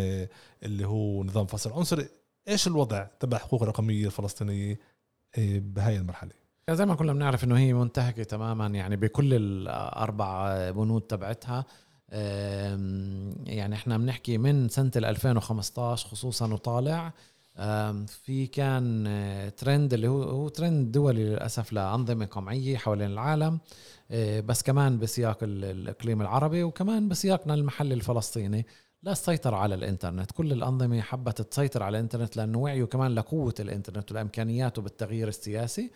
اللي 0.63 0.87
هو 0.87 1.23
نظام 1.23 1.45
فصل 1.45 1.73
عنصري. 1.73 2.09
إيش 2.47 2.67
الوضع 2.67 3.03
تبع 3.19 3.37
الحقوق 3.37 3.61
الرقمية 3.61 4.05
الفلسطينية 4.05 4.79
بهاي 5.37 5.97
المرحلة؟ 5.97 6.40
زي 6.69 6.85
ما 6.85 6.95
كلنا 6.95 7.13
بنعرف 7.13 7.43
إنه 7.43 7.57
هي 7.57 7.73
منتهكة 7.73 8.23
تماما 8.23 8.67
يعني 8.67 8.95
بكل 8.95 9.33
الأربع 9.33 10.69
بنود 10.71 11.01
تبعتها. 11.01 11.65
يعني 13.45 13.75
إحنا 13.75 13.97
بنحكي 13.97 14.37
من 14.37 14.69
سنة 14.69 14.91
2015 14.95 16.07
خصوصا 16.07 16.53
وطالع. 16.53 17.13
في 18.07 18.47
كان 18.51 19.03
ترند 19.57 19.93
اللي 19.93 20.07
هو 20.07 20.23
هو 20.23 20.47
ترند 20.49 20.91
دولي 20.91 21.23
للأسف 21.23 21.73
لأنظمة 21.73 22.25
قمعية 22.25 22.77
حوالين 22.77 23.11
العالم. 23.11 23.59
آه، 24.11 24.39
بس 24.39 24.63
كمان 24.63 24.99
بسياق 24.99 25.37
ال- 25.43 25.65
الإقليم 25.65 26.21
العربي 26.21 26.63
وكمان 26.63 27.09
بسياقنا 27.09 27.53
المحلي 27.53 27.93
الفلسطيني. 27.93 28.65
للسيطرة 29.03 29.55
على 29.55 29.75
الإنترنت. 29.75 30.31
كل 30.31 30.51
الأنظمة 30.51 31.01
حبت 31.01 31.41
تسيطر 31.41 31.83
على 31.83 31.97
الإنترنت 31.97 32.37
لأنه 32.37 32.57
وعيوا 32.59 32.87
كمان 32.87 33.15
لقوة 33.15 33.53
الإنترنت 33.59 34.11
والإمكانياته 34.11 34.81
بالتغيير 34.81 35.27
السياسي. 35.27 35.91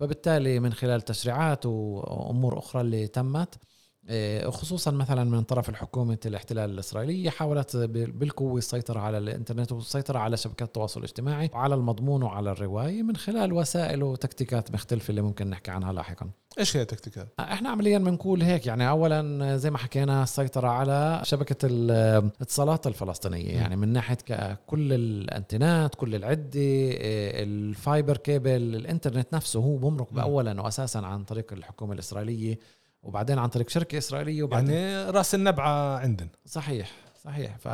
فبالتالي 0.00 0.60
من 0.60 0.72
خلال 0.72 1.00
تشريعات 1.00 1.66
وأمور 1.66 2.58
أخرى 2.58 2.82
اللي 2.82 3.06
تمت 3.06 3.54
خصوصا 4.48 4.90
مثلا 4.90 5.24
من 5.24 5.42
طرف 5.42 5.68
الحكومة 5.68 6.18
الاحتلال 6.26 6.70
الإسرائيلية 6.70 7.30
حاولت 7.30 7.76
بالقوة 7.76 8.58
السيطرة 8.58 9.00
على 9.00 9.18
الإنترنت 9.18 9.72
والسيطرة 9.72 10.18
على 10.18 10.36
شبكات 10.36 10.68
التواصل 10.68 11.00
الاجتماعي 11.00 11.50
وعلى 11.52 11.74
المضمون 11.74 12.22
وعلى 12.22 12.50
الرواية 12.50 13.02
من 13.02 13.16
خلال 13.16 13.52
وسائل 13.52 14.02
وتكتيكات 14.02 14.72
مختلفة 14.72 15.10
اللي 15.10 15.22
ممكن 15.22 15.50
نحكي 15.50 15.70
عنها 15.70 15.92
لاحقا 15.92 16.30
إيش 16.58 16.76
هي 16.76 16.84
تكتيكات؟ 16.84 17.28
إحنا 17.40 17.68
عمليا 17.68 17.98
بنقول 17.98 18.42
هيك 18.42 18.66
يعني 18.66 18.88
اولا 18.88 19.56
زي 19.56 19.70
ما 19.70 19.78
حكينا 19.78 20.22
السيطرة 20.22 20.68
على 20.68 21.20
شبكة 21.24 21.66
الاتصالات 21.66 22.86
الفلسطينية 22.86 23.50
يعني 23.50 23.76
من 23.76 23.88
ناحية 23.88 24.18
كل 24.66 24.92
الأنتينات 24.92 25.94
كل 25.94 26.14
العدة 26.14 26.50
ال 27.42 27.54
fiber 27.54 28.16
cable 28.16 28.50
الإنترنت 28.50 29.34
نفسه 29.34 29.60
هو 29.60 29.76
بمرق. 29.76 30.18
اولا 30.18 30.60
واساسا 30.62 30.98
عن 30.98 31.24
طريق 31.24 31.52
الحكومة 31.52 31.92
الإسرائيلية 31.92 32.58
وبعدين 33.02 33.38
عن 33.38 33.48
طريق 33.48 33.68
شركة 33.68 33.98
إسرائيلية 33.98 34.42
وبعدين 34.42 34.70
يعني 34.70 35.10
رأس 35.10 35.34
النبعه 35.34 35.98
عندنا. 35.98 36.28
صحيح 36.46 36.90
صحيح. 37.24 37.56
ف 37.58 37.64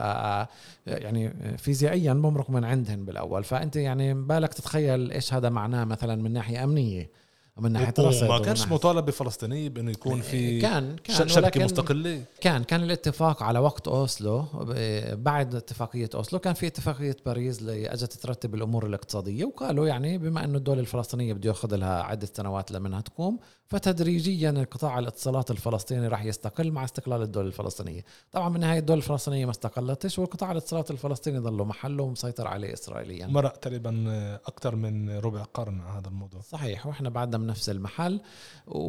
يعني 0.86 1.56
فيزيائيا 1.58 2.12
بمرق 2.12 2.50
من 2.50 2.64
عندهن 2.64 3.04
بالأول. 3.04 3.44
فأنت 3.44 3.76
يعني 3.76 4.14
بالك 4.14 4.54
تتخيل 4.54 5.12
إيش 5.12 5.34
هذا 5.34 5.48
معناه 5.48 5.84
مثلا 5.84 6.22
من 6.22 6.32
ناحية 6.32 6.64
أمنية. 6.64 7.10
ومن 7.56 7.72
ناحية 7.72 7.94
رصد 7.98 8.28
ومن 8.30 8.38
كانش 8.44 8.68
مطالبه 8.68 9.12
فلسطينيه 9.12 9.68
بأنه 9.68 9.90
يكون 9.90 10.20
في 10.20 10.60
كان 10.60 10.96
ش- 11.08 11.18
كان 11.18 11.28
شبكة 11.28 11.64
مستقلة. 11.64 12.22
كان 12.40 12.64
كان 12.64 12.82
الاتفاق 12.82 13.42
على 13.42 13.58
وقت 13.58 13.88
أوسلو 13.88 14.42
ب- 14.54 15.22
بعد 15.24 15.54
اتفاقية 15.54 16.10
أوسلو 16.14 16.38
كان 16.38 16.54
في 16.54 16.66
اتفاقية 16.66 17.16
باريس 17.26 17.60
اللي 17.60 17.86
أجت 17.86 18.12
ترتب 18.12 18.54
الأمور 18.54 18.86
الاقتصادية 18.86 19.44
وقالوا 19.44 19.86
يعني 19.86 20.18
بما 20.18 20.44
انه 20.44 20.58
الدولة 20.58 20.80
الفلسطينية 20.80 21.32
بده 21.32 21.48
ياخذ 21.48 21.76
لها 21.76 22.02
عدة 22.02 22.28
سنوات 22.34 22.72
لمنها 22.72 23.00
تقوم 23.00 23.38
فتدريجيا 23.68 24.66
قطاع 24.70 24.98
الاتصالات 24.98 25.50
الفلسطيني 25.50 26.08
راح 26.08 26.24
يستقل 26.24 26.70
مع 26.72 26.84
استقلال 26.84 27.22
الدولة 27.22 27.46
الفلسطينية. 27.46 28.04
طبعا 28.32 28.48
بالنهايه 28.48 28.78
الدولة 28.78 28.98
الفلسطينية 28.98 29.44
ما 29.44 29.50
استقلتش 29.50 30.18
وقطاع 30.18 30.52
الاتصالات 30.52 30.90
الفلسطيني 30.90 31.38
ظل 31.40 31.64
محله 31.64 32.02
ومسيطر 32.02 32.46
عليه 32.46 32.72
اسرائيليا. 32.72 33.26
مرق 33.26 33.56
تقريبا 33.56 34.04
أكثر 34.46 34.76
من 34.76 35.10
ربع 35.18 35.42
قرن 35.42 35.80
على 35.80 35.98
هذا 36.00 36.08
الموضوع. 36.08 36.40
صحيح 36.40 36.86
وإحنا 36.86 37.08
بعدنا 37.08 37.38
بنفس 37.46 37.70
المحل. 37.70 38.20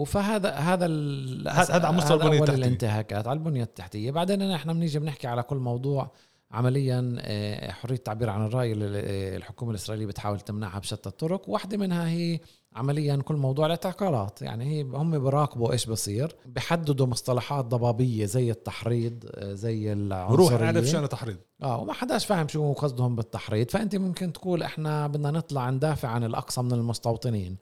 فهذا 0.05 0.51
هذا 0.51 0.85
هذا- 1.49 1.85
على 1.87 1.97
مستوى 1.97 2.23
أول 2.23 2.33
التحتية. 2.35 2.53
الانتهاكات 2.55 3.27
على 3.27 3.37
البنية 3.37 3.63
التحتية. 3.63 4.11
بعدين 4.11 4.41
إحنا 4.41 4.73
بنيجي 4.73 4.99
بنحكي 4.99 5.27
على 5.27 5.43
كل 5.43 5.57
موضوع 5.57 6.11
عمليا 6.51 7.15
آه، 7.19 7.71
حرية 7.71 7.95
التعبير 7.95 8.29
عن 8.29 8.45
الرأي 8.45 8.71
اللي 8.71 8.99
آه، 8.99 9.37
الحكومة 9.37 9.71
الإسرائيلية 9.71 10.05
بتحاول 10.07 10.39
تمنعها 10.39 10.79
بشتى 10.79 11.09
الطرق. 11.09 11.49
واحدة 11.49 11.77
منها 11.77 12.09
هي 12.09 12.39
عمليا 12.75 13.15
كل 13.15 13.35
موضوع 13.35 13.65
الاعتقالات. 13.65 14.41
يعني 14.41 14.65
هي 14.65 14.81
هم 14.81 15.19
براقبوا 15.19 15.71
إيش 15.71 15.85
بصير 15.85 16.35
بحددوا 16.45 17.05
مصطلحات 17.05 17.65
ضبابية 17.65 18.25
زي 18.25 18.51
التحريض 18.51 19.23
آه، 19.35 19.53
زي 19.53 19.93
العنصرية. 19.93 20.65
أعرف 20.65 20.85
شو 20.85 21.05
تحريض 21.05 21.37
آه 21.63 21.77
وما 21.81 21.93
حداش 21.93 22.25
فاهم 22.25 22.47
شو 22.47 22.73
قصدهم 22.73 23.15
بالتحريض. 23.15 23.69
فأنت 23.71 23.95
ممكن 23.95 24.33
تقول 24.33 24.63
إحنا 24.63 25.07
بدنا 25.07 25.31
نطلع 25.31 25.69
ندافع 25.69 26.07
عن 26.09 26.23
الأقصى 26.23 26.61
من 26.61 26.71
المستوطنين. 26.71 27.57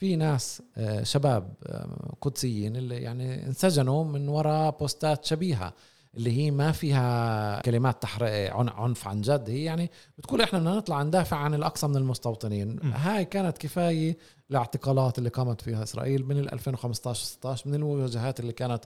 في 0.00 0.16
ناس 0.16 0.62
آه، 0.76 1.02
شباب 1.02 1.54
آه، 1.66 2.14
قدسيين 2.20 2.76
اللي 2.76 2.96
يعني 2.96 3.46
انسجنوا 3.46 4.04
من 4.04 4.28
وراء 4.28 4.70
بوستات 4.78 5.24
شبيهة 5.24 5.72
اللي 6.14 6.32
هي 6.38 6.50
ما 6.50 6.72
فيها 6.72 7.60
كلمات 7.60 8.02
تحر... 8.02 8.24
عن- 8.24 8.68
عنف 8.68 9.08
عن 9.08 9.20
جد 9.20 9.50
هي 9.50 9.64
يعني 9.64 9.90
بتقول 10.18 10.40
إحنا 10.40 10.58
بدنا 10.58 10.74
نطلع 10.76 11.02
ندافع 11.02 11.36
عن 11.36 11.54
الأقصى 11.54 11.86
من 11.86 11.96
المستوطنين 11.96 12.68
م. 12.82 12.92
هاي 12.92 13.24
كانت 13.24 13.58
كفاية 13.58 14.16
الاعتقالات 14.50 15.18
اللي 15.18 15.28
قامت 15.30 15.60
فيها 15.60 15.82
إسرائيل 15.82 16.26
من 16.26 16.38
ال 16.38 16.52
2015 16.52 17.24
16 17.24 17.68
من 17.68 17.74
الوجهات 17.74 18.40
اللي 18.40 18.52
كانت 18.52 18.84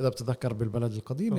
إذا 0.00 0.08
بتتذكر 0.08 0.52
بالبلد 0.52 0.92
القديمة. 0.92 1.36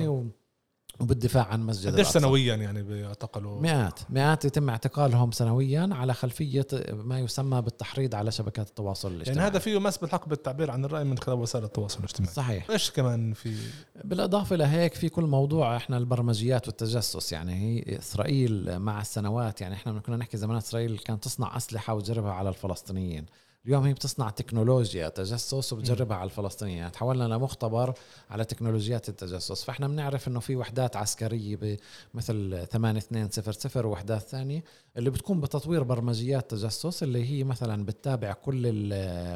وبالدفاع 1.00 1.44
عن 1.44 1.66
مسجد 1.66 1.92
قديش. 1.92 2.08
سنويا 2.08 2.54
يعني 2.54 2.82
بيعتقلوا؟ 2.82 3.60
مئات 3.60 4.00
مئات 4.10 4.44
يتم 4.44 4.70
اعتقالهم 4.70 5.30
سنويا 5.30 5.88
على 5.92 6.14
خلفية 6.14 6.66
ما 6.92 7.18
يسمى 7.18 7.62
بالتحريض 7.62 8.14
على 8.14 8.30
شبكات 8.30 8.68
التواصل 8.68 9.08
يعني 9.08 9.22
الاجتماعي 9.22 9.50
هذا 9.50 9.58
فيه 9.58 9.80
مس 9.80 9.98
بالحق 9.98 10.28
بالتعبير 10.28 10.70
عن 10.70 10.84
الرأي 10.84 11.04
من 11.04 11.18
خلال 11.18 11.38
وسائل 11.38 11.64
التواصل 11.64 11.98
الاجتماعي. 11.98 12.34
صحيح. 12.34 12.70
إيش 12.70 12.90
كمان 12.90 13.32
في؟ 13.32 13.56
بالإضافة 14.04 14.56
لهيك 14.56 14.94
في 14.94 15.08
كل 15.08 15.24
موضوع 15.24 15.76
إحنا 15.76 15.98
البرمجيات 15.98 16.68
والتجسس 16.68 17.32
يعني 17.32 17.54
هي 17.54 17.98
إسرائيل 17.98 18.78
مع 18.78 19.00
السنوات 19.00 19.60
يعني 19.60 19.74
إحنا 19.74 20.00
كنا 20.00 20.16
نحكي 20.16 20.36
زمان 20.36 20.56
إسرائيل 20.56 20.98
كانت 20.98 21.24
تصنع 21.24 21.56
أسلحة 21.56 21.94
وتجربها 21.94 22.32
على 22.32 22.48
الفلسطينيين. 22.48 23.26
اليوم 23.66 23.84
هي 23.84 23.92
بتصنع 23.92 24.30
تكنولوجيا 24.30 25.08
تجسس 25.08 25.72
وبتجربها 25.72 26.16
على 26.16 26.24
الفلسطينيين. 26.24 26.78
يعني 26.78 26.90
تحولنا 26.90 27.24
لمختبر 27.24 27.94
على 28.30 28.44
تكنولوجيات 28.44 29.08
التجسس. 29.08 29.64
فإحنا 29.64 29.88
بنعرف 29.88 30.28
إنه 30.28 30.40
في 30.40 30.56
وحدات 30.56 30.96
عسكرية 30.96 31.78
مثل 32.14 32.66
8200 32.70 33.86
ووحدات 33.86 34.22
ثانية 34.22 34.64
اللي 34.96 35.10
بتكون 35.10 35.40
بتطوير 35.40 35.82
برمجيات 35.82 36.50
تجسس 36.50 37.02
اللي 37.02 37.30
هي 37.30 37.44
مثلا 37.44 37.84
بتتابع 37.84 38.32
كل 38.32 38.62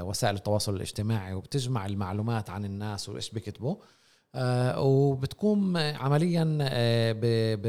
وسائل 0.01 0.35
التواصل 0.35 0.77
الاجتماعي 0.77 1.35
وبتجمع 1.35 1.87
المعلومات 1.87 2.51
عن 2.51 2.65
الناس 2.65 3.09
وإيش 3.09 3.31
بيكتبوا. 3.31 3.77
وبتقوم 4.79 5.77
عمليا 5.77 6.59
آه، 6.63 7.15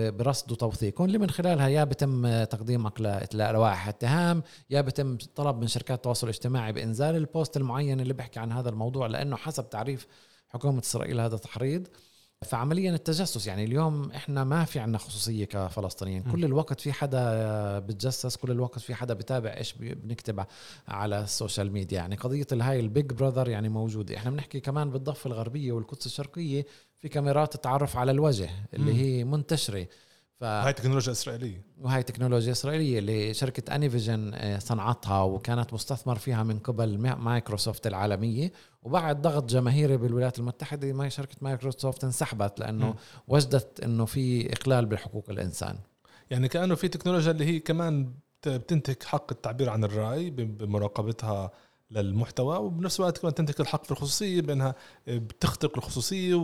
برصد 0.10 0.52
وتوثيق 0.52 1.02
اللي 1.02 1.18
من 1.18 1.30
خلالها 1.30 1.68
يا 1.68 1.84
بتم 1.84 2.26
آه، 2.26 2.44
تقديمك 2.44 3.02
ل- 3.02 3.28
لوائح 3.34 3.88
اتهام 3.88 4.44
يا 4.70 4.82
بتم 4.82 5.18
طلب 5.36 5.58
من 5.62 5.68
شركات 5.68 5.98
التواصل 5.98 6.28
الاجتماعي 6.28 6.72
بإنزال 6.74 7.16
البوست 7.16 7.58
المعين 7.58 8.00
اللي 8.00 8.14
بيحكي 8.14 8.40
عن 8.40 8.52
هذا 8.52 8.70
الموضوع 8.70 9.08
لأنه 9.08 9.36
حسب 9.36 9.70
تعريف 9.70 10.08
حكومة 10.50 10.80
إسرائيل 10.80 11.20
هذا 11.20 11.38
تحريض. 11.38 11.88
فعمليا 12.46 12.96
التجسس 12.96 13.48
يعني 13.48 13.64
اليوم 13.64 14.12
إحنا 14.12 14.44
ما 14.44 14.66
في 14.66 14.80
عنا 14.80 14.98
خصوصية 14.98 15.46
كفلسطينيين. 15.46 16.24
كل 16.24 16.46
الوقت 16.46 16.82
في 16.82 16.94
حدا 16.94 17.80
بتجسس 17.80 18.36
كل 18.36 18.52
الوقت 18.52 18.80
في 18.80 18.96
حدا 18.96 19.14
بتابع 19.14 19.58
إيش 19.58 19.74
بنكتب 19.80 20.46
على 20.88 21.20
ال 21.20 21.27
social 21.27 21.72
media 21.72 21.98
يعني 21.98 22.16
قضية 22.16 22.48
الهاي 22.52 22.80
ال 22.80 22.88
big 22.88 23.14
brother 23.14 23.50
يعني 23.50 23.70
موجودة 23.70 24.18
إحنا 24.18 24.32
بنحكي 24.32 24.60
كمان 24.60 24.90
بالضفة 24.92 25.28
الغربية 25.28 25.72
والقدس 25.72 26.06
الشرقية 26.06 26.66
في 26.98 27.10
كاميرات 27.10 27.56
التعرف 27.56 27.98
على 27.98 28.12
الوجه 28.12 28.50
اللي. 28.74 28.94
هي 28.94 29.24
منتشرة 29.24 29.88
ف... 30.42 30.44
هاي 30.44 30.74
تكنولوجيا 30.74 31.12
إسرائيلية. 31.12 31.62
وهي 31.82 32.04
تكنولوجيا 32.04 32.52
إسرائيلية 32.52 33.00
اللي 33.00 33.34
شركة 33.34 33.76
AnyVision 33.76 34.32
آه، 34.34 34.60
صنعتها 34.60 35.22
وكانت 35.24 35.74
مستثمر 35.74 36.16
فيها 36.16 36.44
من 36.44 36.60
قبل 36.60 36.98
مايكروسوفت 36.98 37.88
العالمية. 37.88 38.52
وبعد 38.84 39.22
ضغط 39.22 39.46
جماهيري 39.50 39.98
بالولايات 39.98 40.40
المتحدة 40.40 40.94
ما 40.94 41.10
شركة 41.10 41.36
مايكروسوفت 41.42 42.04
انسحبت 42.04 42.60
لأنه 42.60 42.86
مم. 42.86 42.94
وجدت 43.28 43.80
أنه 43.80 44.06
في 44.06 44.54
إقلال 44.54 44.86
بحقوق 44.86 45.26
الإنسان. 45.30 45.76
يعني 46.30 46.48
كأنه 46.48 46.76
في 46.76 46.88
تكنولوجيا 46.88 47.32
اللي 47.32 47.46
هي 47.46 47.60
كمان 47.60 48.04
بت- 48.42 48.48
بتنتهك 48.50 49.04
حق 49.04 49.32
التعبير 49.32 49.70
عن 49.70 49.84
الرأي 49.84 50.30
بمراقبتها 50.30 51.52
للمحتوى 51.92 52.58
وبنفس 52.58 53.00
الوقت 53.00 53.18
كمان 53.18 53.34
تنتهك 53.34 53.62
الحق 53.62 53.86
في 53.86 53.92
الخصوصية 53.92 54.42
بأنها 54.42 54.76
بتخترق 55.08 55.78
الخصوصية 55.78 56.36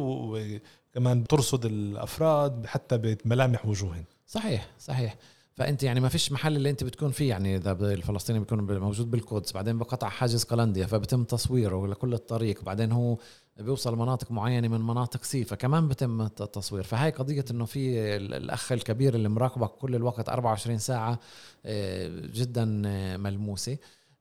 وكمان 0.91 1.23
بترصد 1.23 1.65
الأفراد 1.65 2.65
حتى 2.65 2.97
بملامح 2.97 3.65
وجوههم. 3.65 4.03
صحيح 4.27 4.67
صحيح. 4.79 5.15
فأنت 5.55 5.83
يعني 5.83 5.99
ما 5.99 6.09
فيش 6.09 6.31
محل 6.31 6.55
اللي 6.55 6.69
أنت 6.69 6.83
بتكون 6.83 7.11
فيه 7.11 7.29
يعني 7.29 7.55
إذا 7.55 7.71
الفلسطيني 7.71 8.39
بيكون 8.39 8.79
موجود 8.79 9.11
بالقدس 9.11 9.51
بعدين 9.51 9.77
بقطع 9.77 10.09
حاجز 10.09 10.43
قلنديا 10.43 10.85
فبتم 10.85 11.23
تصويره 11.23 11.87
لكل 11.87 12.13
الطريق 12.13 12.63
بعدين 12.63 12.91
هو 12.91 13.17
بيوصل 13.59 13.97
مناطق 13.97 14.31
معينة 14.31 14.67
من 14.67 14.81
مناطق 14.81 15.23
سي 15.23 15.43
فكمان 15.43 15.87
بتم 15.87 16.21
الت- 16.21 16.41
التصوير. 16.41 16.83
فهاي 16.83 17.09
قضية 17.11 17.45
إنه 17.51 17.65
في 17.65 17.99
ال- 18.15 18.33
الأخ 18.33 18.71
الكبير 18.71 19.15
اللي 19.15 19.29
مراقبك 19.29 19.69
كل 19.69 19.95
الوقت 19.95 20.29
24 20.29 20.77
ساعة 20.77 21.19
آه، 21.65 22.07
جدا 22.33 22.81
آه، 22.85 23.17
ملموسة. 23.17 23.77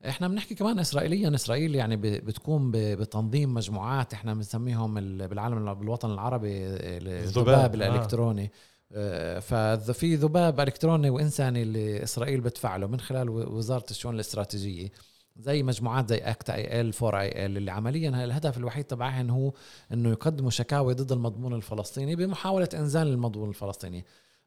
إحنا 0.08 0.28
بنحكي 0.28 0.54
كمان 0.54 0.78
اسرائيليا. 0.78 1.34
إسرائيل 1.34 1.74
يعني 1.74 1.96
بتقوم 1.96 2.70
بتنظيم 2.74 3.54
مجموعات 3.54 4.12
إحنا 4.12 4.34
بنسميهم 4.34 4.98
ال- 4.98 5.28
بالعالم 5.28 5.74
بالوطن 5.74 6.10
العربي 6.10 6.66
الذباب 6.66 7.70
آه. 7.70 7.74
الإلكتروني. 7.88 8.52
آه، 8.92 9.38
ففي 9.38 10.14
ذباب 10.14 10.60
إلكتروني 10.60 11.10
وإنساني 11.10 11.62
اللي 11.62 12.02
إسرائيل 12.02 12.40
بتفعله 12.40 12.86
من 12.86 13.00
خلال 13.00 13.28
وزارة 13.30 13.84
الشؤون 13.90 14.14
الاستراتيجية 14.14 14.88
زي 15.36 15.62
مجموعات 15.62 16.08
زي 16.08 16.16
اكتا 16.18 16.54
اي 16.54 16.80
ال 16.80 16.92
4 17.02 17.20
اي 17.20 17.46
ال 17.46 17.56
اللي 17.56 17.70
عمليا 17.70 18.24
الهدف 18.24 18.58
الوحيد 18.58 18.84
تبعهن 18.84 19.30
هو 19.30 19.52
إنه 19.92 20.10
يقدموا 20.10 20.50
شكاوي 20.50 20.94
ضد 20.94 21.12
المضمون 21.12 21.54
الفلسطيني 21.54 22.16
بمحاولة 22.16 22.68
إنزال 22.74 23.06
المضمون 23.08 23.48
الفلسطيني. 23.48 24.04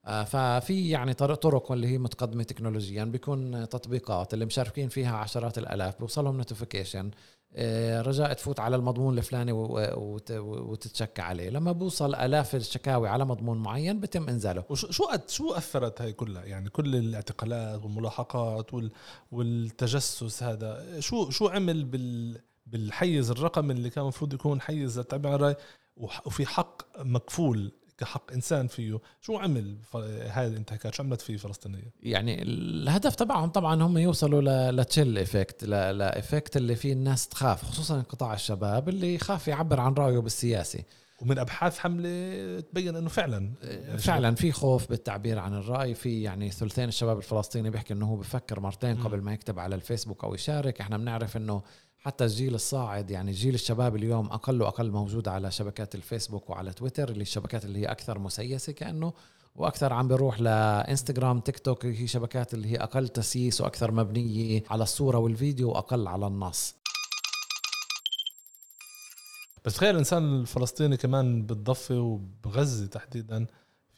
ففي 0.09 0.89
يعني 0.89 1.13
طرق 1.13 1.71
اللي 1.71 1.87
هي 1.87 1.97
متقدمة 1.97 2.43
تكنولوجيا 2.43 3.03
بيكون 3.03 3.69
تطبيقات 3.69 4.33
اللي 4.33 4.45
مشاركين 4.45 4.89
فيها 4.89 5.17
عشرات 5.17 5.57
الألاف 5.57 5.99
بوصلهم 5.99 6.37
notification 6.37 7.11
آه، 7.55 8.01
رجاء 8.01 8.33
تفوت 8.33 8.59
على 8.59 8.75
المضمون 8.75 9.17
الفلاني 9.17 9.51
وتتشكى 9.51 11.21
عليه. 11.21 11.49
لما 11.49 11.71
بوصل 11.71 12.15
آلاف 12.15 12.55
الشكاوي 12.55 13.09
على 13.09 13.25
مضمون 13.25 13.57
معين 13.57 13.99
بتم 13.99 14.29
إنزاله. 14.29 14.63
وشو 14.69 14.87
شو 15.27 15.51
أثرت 15.51 16.01
هاي 16.01 16.13
كلها؟ 16.13 16.45
يعني 16.45 16.69
كل 16.69 16.95
الاعتقالات 16.95 17.83
والملاحقات 17.83 18.71
والتجسس 19.31 20.43
هذا 20.43 20.99
شو 20.99 21.29
شو 21.29 21.47
عمل 21.47 21.83
بال 21.83 22.37
بالحيز 22.65 23.31
الرقمي 23.31 23.73
اللي 23.73 23.89
كان 23.89 24.01
المفروض 24.03 24.33
يكون 24.33 24.61
حيز 24.61 24.99
للتعبير 24.99 25.55
وفي 25.97 26.45
حق 26.45 26.81
مكفول 26.99 27.71
كحق 27.99 28.31
إنسان 28.33 28.67
فيه. 28.67 28.99
شو 29.21 29.37
عمل 29.37 29.77
هاي 29.95 30.47
الانتهاكات؟ 30.47 30.93
شو 30.93 31.03
عملت 31.03 31.21
فيه 31.21 31.37
فلسطينية؟ 31.37 31.93
يعني 32.03 32.43
الهدف 32.43 33.15
تبعهم 33.15 33.49
طبعا 33.49 33.83
هم 33.83 33.97
يوصلوا 33.97 34.71
ل 34.71 34.76
chilling 34.76 35.17
effect 35.17 35.63
ل 35.63 35.77
effect 35.77 36.57
اللي 36.57 36.75
فيه 36.75 36.93
الناس 36.93 37.27
تخاف 37.27 37.63
خصوصا 37.63 38.01
قطاع 38.01 38.33
الشباب 38.33 38.89
اللي 38.89 39.15
يخاف 39.15 39.47
يعبر 39.47 39.79
عن 39.79 39.93
رأيه 39.93 40.19
بالسياسي. 40.19 40.83
ومن 41.21 41.39
أبحاث 41.39 41.77
حملة 41.77 42.59
تبين 42.59 42.95
إنه 42.95 43.09
فعلا. 43.09 43.53
فعلا 43.97 44.35
في 44.35 44.51
خوف 44.51 44.89
بالتعبير 44.89 45.39
عن 45.39 45.53
الرأي. 45.53 45.93
في 45.93 46.21
يعني 46.21 46.51
ثلثين 46.51 46.89
الشباب 46.89 47.17
الفلسطيني 47.17 47.69
بيحكي 47.69 47.93
إنه 47.93 48.05
هو 48.05 48.15
بفكر 48.15 48.59
مرتين 48.59 49.03
قبل 49.03 49.21
ما 49.21 49.33
يكتب 49.33 49.59
على 49.59 49.75
الفيسبوك 49.75 50.23
أو 50.23 50.33
يشارك. 50.33 50.81
إحنا 50.81 50.97
بنعرف 50.97 51.37
إنه 51.37 51.61
حتى 51.99 52.23
الجيل 52.23 52.55
الصاعد 52.55 53.11
يعني 53.11 53.31
جيل 53.31 53.53
الشباب 53.53 53.95
اليوم 53.95 54.25
أقل 54.25 54.61
وأقل 54.61 54.91
موجود 54.91 55.27
على 55.27 55.51
شبكات 55.51 55.95
الفيسبوك 55.95 56.49
وعلى 56.49 56.73
تويتر 56.73 57.09
اللي 57.09 57.21
الشبكات 57.21 57.65
اللي 57.65 57.79
هي 57.79 57.85
أكثر 57.85 58.19
مسيسة 58.19 58.73
كأنه 58.73 59.13
وأكثر 59.55 59.93
عم 59.93 60.07
بيروح 60.07 60.41
لإنستغرام 60.41 61.39
تيك 61.39 61.59
توك 61.59 61.85
هي 61.85 62.07
شبكات 62.07 62.53
اللي 62.53 62.71
هي 62.71 62.77
أقل 62.77 63.07
تسييس 63.07 63.61
وأكثر 63.61 63.91
مبنية 63.91 64.63
على 64.69 64.83
الصورة 64.83 65.17
والفيديو 65.17 65.69
وأقل 65.69 66.07
على 66.07 66.27
النص. 66.27 66.75
بس 69.65 69.73
تخيل 69.73 69.89
الانسان 69.89 70.39
الفلسطيني 70.41 70.97
كمان 70.97 71.45
بالضفة 71.45 71.99
وبغزة 71.99 72.85
تحديدا 72.87 73.45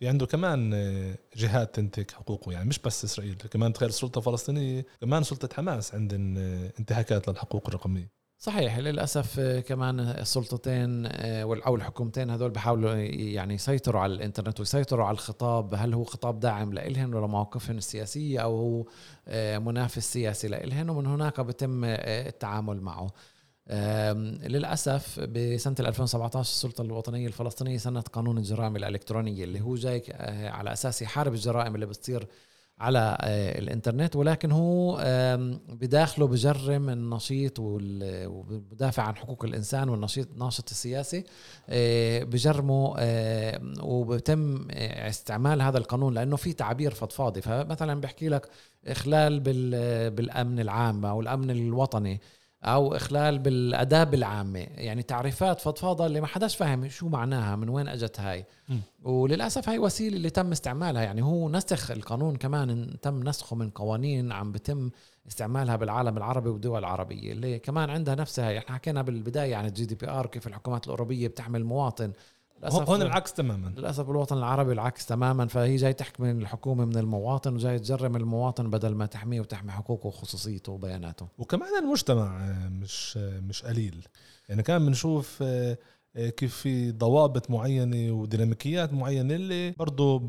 في 0.02 0.08
عنده 0.08 0.26
كمان 0.26 0.74
آه، 0.74 1.16
جهات 1.36 1.76
تنتهك 1.76 2.12
حقوقه 2.12 2.52
يعني 2.52 2.70
مش 2.70 2.80
بس 2.80 3.04
إسرائيل 3.04 3.36
كمان 3.36 3.74
تخيل 3.74 3.90
السلطه 3.90 4.20
الفلسطينيه 4.20 4.86
كمان 5.02 5.24
سلطة 5.24 5.50
حماس 5.56 5.96
عندهم 5.96 6.38
آه، 6.38 6.72
انتهاكات 6.80 7.28
للحقوق 7.28 7.68
الرقمية. 7.68 8.12
صحيح 8.38 8.78
للأسف 8.78 9.40
آه، 9.40 9.60
كمان 9.60 10.00
السلطتين 10.00 11.06
أو 11.06 11.76
الحكومتين 11.76 12.30
هذول 12.30 12.50
بحاولوا 12.50 12.94
يعني 12.96 13.54
يسيطروا 13.54 14.02
على 14.02 14.14
الإنترنت 14.14 14.60
ويسيطروا 14.60 15.06
على 15.06 15.14
الخطاب. 15.14 15.74
هل 15.74 15.94
هو 15.94 16.04
خطاب 16.04 16.40
داعم 16.40 16.74
لإلهن 16.74 17.14
ولا 17.14 17.28
مواقفهم 17.28 17.78
السياسية 17.78 18.40
أو 18.40 18.58
هو 18.58 18.86
منافس 19.60 20.14
سياسي 20.14 20.48
لإلهن؟ 20.48 20.90
ومن 20.90 21.06
هناك 21.06 21.42
بتم 21.42 21.82
التعامل 21.86 22.82
معه. 22.82 23.08
للأسف 24.48 25.20
بسنة 25.20 25.76
2017 25.80 26.40
السلطة 26.40 26.82
الوطنية 26.82 27.28
الفلسطينية 27.28 27.78
سنت 27.78 28.08
قانون 28.08 28.38
الجرائم 28.38 28.76
الإلكترونية 28.76 29.44
اللي 29.44 29.62
هو 29.62 29.76
جاي 29.76 30.04
آه، 30.12 30.50
على 30.50 30.74
أساس 30.74 31.02
يحارب 31.02 31.34
الجرائم 31.34 31.76
اللي 31.76 31.86
بتصير 31.86 32.28
على 32.80 33.18
آه، 33.22 33.60
الإنترنت 33.60 34.16
ولكن 34.16 34.52
هو 34.52 34.98
بداخله 35.70 36.28
بجرم 36.28 36.90
النشيط 36.90 37.60
وبدافع 37.60 39.04
عن 39.04 39.16
حقوق 39.16 39.46
الإنسان 39.46 39.90
والنشيط 39.90 40.28
ناشط 40.38 40.70
السياسي 40.70 41.24
آه، 41.70 42.24
بجرمه 42.24 42.96
وبتم 43.84 44.68
استعمال 44.72 45.62
هذا 45.62 45.78
القانون 45.78 46.14
لأنه 46.14 46.36
في 46.36 46.54
تعبير 46.54 46.92
فضفاضي. 46.92 47.42
فمثلا 47.42 48.02
بحكي 48.02 48.30
لك 48.30 48.50
إخلال 48.88 49.40
بالأمن 50.10 50.60
العام 50.60 51.06
أو 51.06 51.22
الأمن 51.22 51.52
الوطني 51.52 52.22
أو 52.64 52.96
إخلال 52.96 53.40
بالأداب 53.40 54.14
العامة. 54.14 54.60
يعني 54.60 55.04
تعريفات 55.04 55.62
فضفاضة 55.62 56.06
اللي 56.06 56.22
ما 56.22 56.28
حداش 56.28 56.56
فاهم 56.56 56.90
شو 56.90 57.10
معناها 57.10 57.56
من 57.56 57.70
وين 57.70 57.88
أجت 57.88 58.20
هاي. 58.20 58.46
م. 58.70 58.76
وللأسف 59.04 59.70
هاي 59.70 59.80
وسيلة 59.80 60.18
اللي 60.18 60.30
تم 60.30 60.52
استعمالها. 60.52 61.02
يعني 61.02 61.24
هو 61.24 61.50
نسخ 61.50 61.92
القانون 61.92 62.36
كمان 62.36 62.96
تم 63.02 63.24
نسخه 63.30 63.56
من 63.56 63.70
قوانين 63.70 64.32
عم 64.32 64.52
بتم 64.52 64.90
استعمالها 65.28 65.76
بالعالم 65.76 66.18
العربي 66.18 66.50
والدول 66.50 66.80
العربية 66.80 67.32
اللي 67.32 67.60
كمان 67.60 67.90
عندها 67.90 68.16
نفسها. 68.16 68.58
إحنا 68.58 68.76
حكينا 68.76 69.02
بالبداية 69.02 69.56
عن 69.56 69.66
ال 69.66 69.86
GDPR 69.86 70.26
كيف 70.28 70.48
الحكومات 70.48 70.86
الأوروبية 70.86 71.28
بتحمل 71.28 71.64
مواطن 71.64 72.12
للأسف 72.62 72.90
هون 72.90 73.02
العكس 73.02 73.34
تماما. 73.34 73.74
للأسف 73.78 74.08
بالوطن 74.08 74.38
العربي 74.38 74.72
العكس 74.72 75.06
تماما 75.06 75.48
فهي 75.48 75.76
جاي 75.76 75.94
تحكم 75.94 76.26
الحكومة 76.26 76.86
من 76.86 76.98
المواطن 76.98 77.56
وجاي 77.56 77.80
تجرم 77.80 78.16
المواطن 78.16 78.70
بدل 78.70 78.96
ما 78.96 79.06
تحميه 79.06 79.42
وتحمي 79.42 79.72
حقوقه 79.72 80.08
وخصوصيته 80.08 80.72
وبياناته. 80.72 81.28
وكمان 81.38 81.84
المجتمع 81.84 82.50
آه، 82.50 82.70
مش 82.70 83.18
آه، 83.18 83.40
مش 83.40 83.64
قليل. 83.64 84.08
يعني 84.50 84.64
كان 84.64 84.86
بنشوف 84.86 85.38
آه، 85.42 85.78
كيف 86.16 86.56
في 86.56 86.92
ضوابط 86.92 87.52
معينة 87.52 88.12
وديناميكيات 88.12 88.94
معينة 88.94 89.36
اللي 89.36 89.72
برضه 89.72 90.20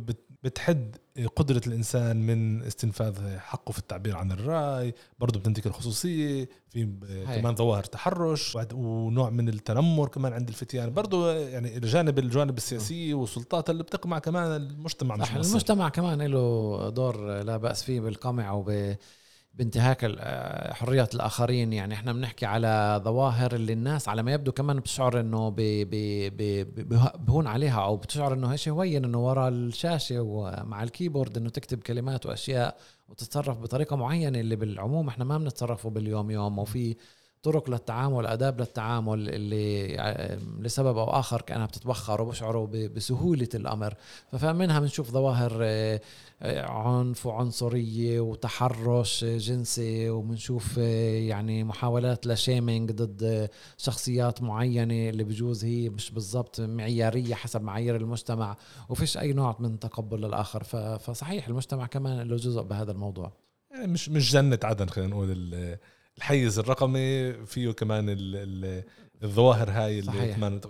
بتحد 0.43 0.97
قدرة 1.37 1.61
الإنسان 1.67 2.27
من 2.27 2.63
استنفاذ 2.63 3.39
حقه 3.39 3.73
في 3.73 3.79
التعبير 3.79 4.17
عن 4.17 4.33
الرأي 4.33 4.95
برضه 5.19 5.41
بتنتهك 5.41 5.67
الخصوصية 5.67 6.49
في 6.71 6.89
كمان 7.27 7.55
ظواهر 7.57 7.85
تحرش 7.85 8.59
ونوع 8.73 9.31
من 9.31 9.49
التنمر 9.49 10.09
كمان 10.09 10.33
عند 10.33 10.49
الفتيان. 10.49 10.93
برضه 10.95 11.33
يعني 11.33 11.77
الجانب 11.77 12.19
الجوانب 12.19 12.57
السياسية 12.57 13.15
والسلطات 13.15 13.71
اللي 13.71 13.83
بتقمع 13.83 14.19
كمان 14.19 14.57
المجتمع 14.57 15.17
مش 15.17 15.31
المجتمع 15.31 15.89
كمان 15.89 16.23
له 16.23 16.89
دور 16.89 17.43
لا 17.43 17.57
بأس 17.57 17.83
فيه 17.83 18.01
بالقمع 18.01 18.53
وب 18.53 18.97
بانتهاك 19.55 20.05
آه، 20.05 20.73
حريات 20.73 21.15
الآخرين. 21.15 21.73
يعني 21.73 21.95
إحنا 21.95 22.13
بنحكي 22.13 22.47
على 22.47 23.01
ظواهر 23.05 23.55
اللي 23.55 23.73
الناس 23.73 24.09
على 24.09 24.23
ما 24.23 24.33
يبدو 24.33 24.53
كمان 24.53 24.81
بتشعر 24.81 25.21
إنه 25.21 25.49
بي 25.49 25.85
بي 25.85 26.31
بي 26.31 26.65
بهون 27.19 27.47
عليها 27.47 27.81
أو 27.85 27.97
بتشعر 27.97 28.33
إنه 28.35 28.47
هيش 28.53 28.69
هوين 28.69 29.05
إنه 29.05 29.27
ورا 29.27 29.49
الشاشة 29.49 30.21
ومع 30.21 30.83
ال 30.83 30.89
keyboard 30.89 31.37
إنه 31.37 31.51
تكتب 31.51 31.79
كلمات 31.79 32.27
وأشياء 32.27 32.77
وتتصرف 33.09 33.59
بطريقة 33.59 33.97
معينة 33.97 34.41
اللي 34.41 34.57
بالعموم 34.57 35.09
إحنا 35.09 35.25
ما 35.25 35.39
بنتصرفوا 35.39 35.91
باليوم 35.91 36.31
يوم. 36.31 36.59
وفي 36.59 36.97
طرق 37.43 37.71
للتعامل 37.71 38.27
أداب 38.27 38.61
للتعامل 38.61 39.29
اللي 39.29 39.97
آه، 40.01 40.39
لسبب 40.61 40.99
أو 40.99 41.11
آخر 41.11 41.41
كأنها 41.43 41.67
بتتبخر 41.67 42.23
وبشعروا 42.23 42.67
بسهولة 42.67 43.49
الأمر. 43.55 43.95
فمنها 44.33 44.81
بنشوف 44.81 45.11
ظواهر 45.11 45.59
آه، 45.63 46.01
عنف 46.43 47.27
وعنصرية 47.27 48.21
وتحرش 48.21 49.25
جنسي 49.25 50.11
وبنشوف 50.11 50.77
يعني 50.77 51.65
محاولات 51.65 52.27
لشيمينج 52.27 52.93
ضد 52.93 53.51
شخصيات 53.79 54.43
معينة 54.43 55.09
اللي 55.09 55.25
بجوز 55.25 55.65
هي 55.65 55.89
مش 55.89 56.11
بالضبط 56.11 56.61
معيارية 56.61 57.35
حسب 57.35 57.63
معايير 57.63 57.97
المجتمع 57.97 58.57
وفيش 58.89 59.19
أي 59.19 59.33
نوع 59.33 59.57
من 59.61 59.79
تقبل 59.79 60.21
للاخر 60.21 60.65
فصحيح 60.99 61.49
المجتمع 61.49 61.87
كمان 61.87 62.29
له 62.29 62.37
جزء 62.37 62.63
بهذا 62.63 62.93
الموضوع. 62.93 63.33
مش 63.79 64.09
مش 64.09 64.33
جنة 64.33 64.59
عدن 64.63 64.87
خلينا 64.87 65.11
نقول 65.11 65.79
الحيز 66.19 66.59
الرقمي 66.59 67.33
فيه 67.47 67.71
كمان 67.71 68.17
الظواهر 69.23 69.71
هاي 69.71 69.99
اللي 69.99 70.13
صحيح. 70.13 70.37
كمان 70.37 70.61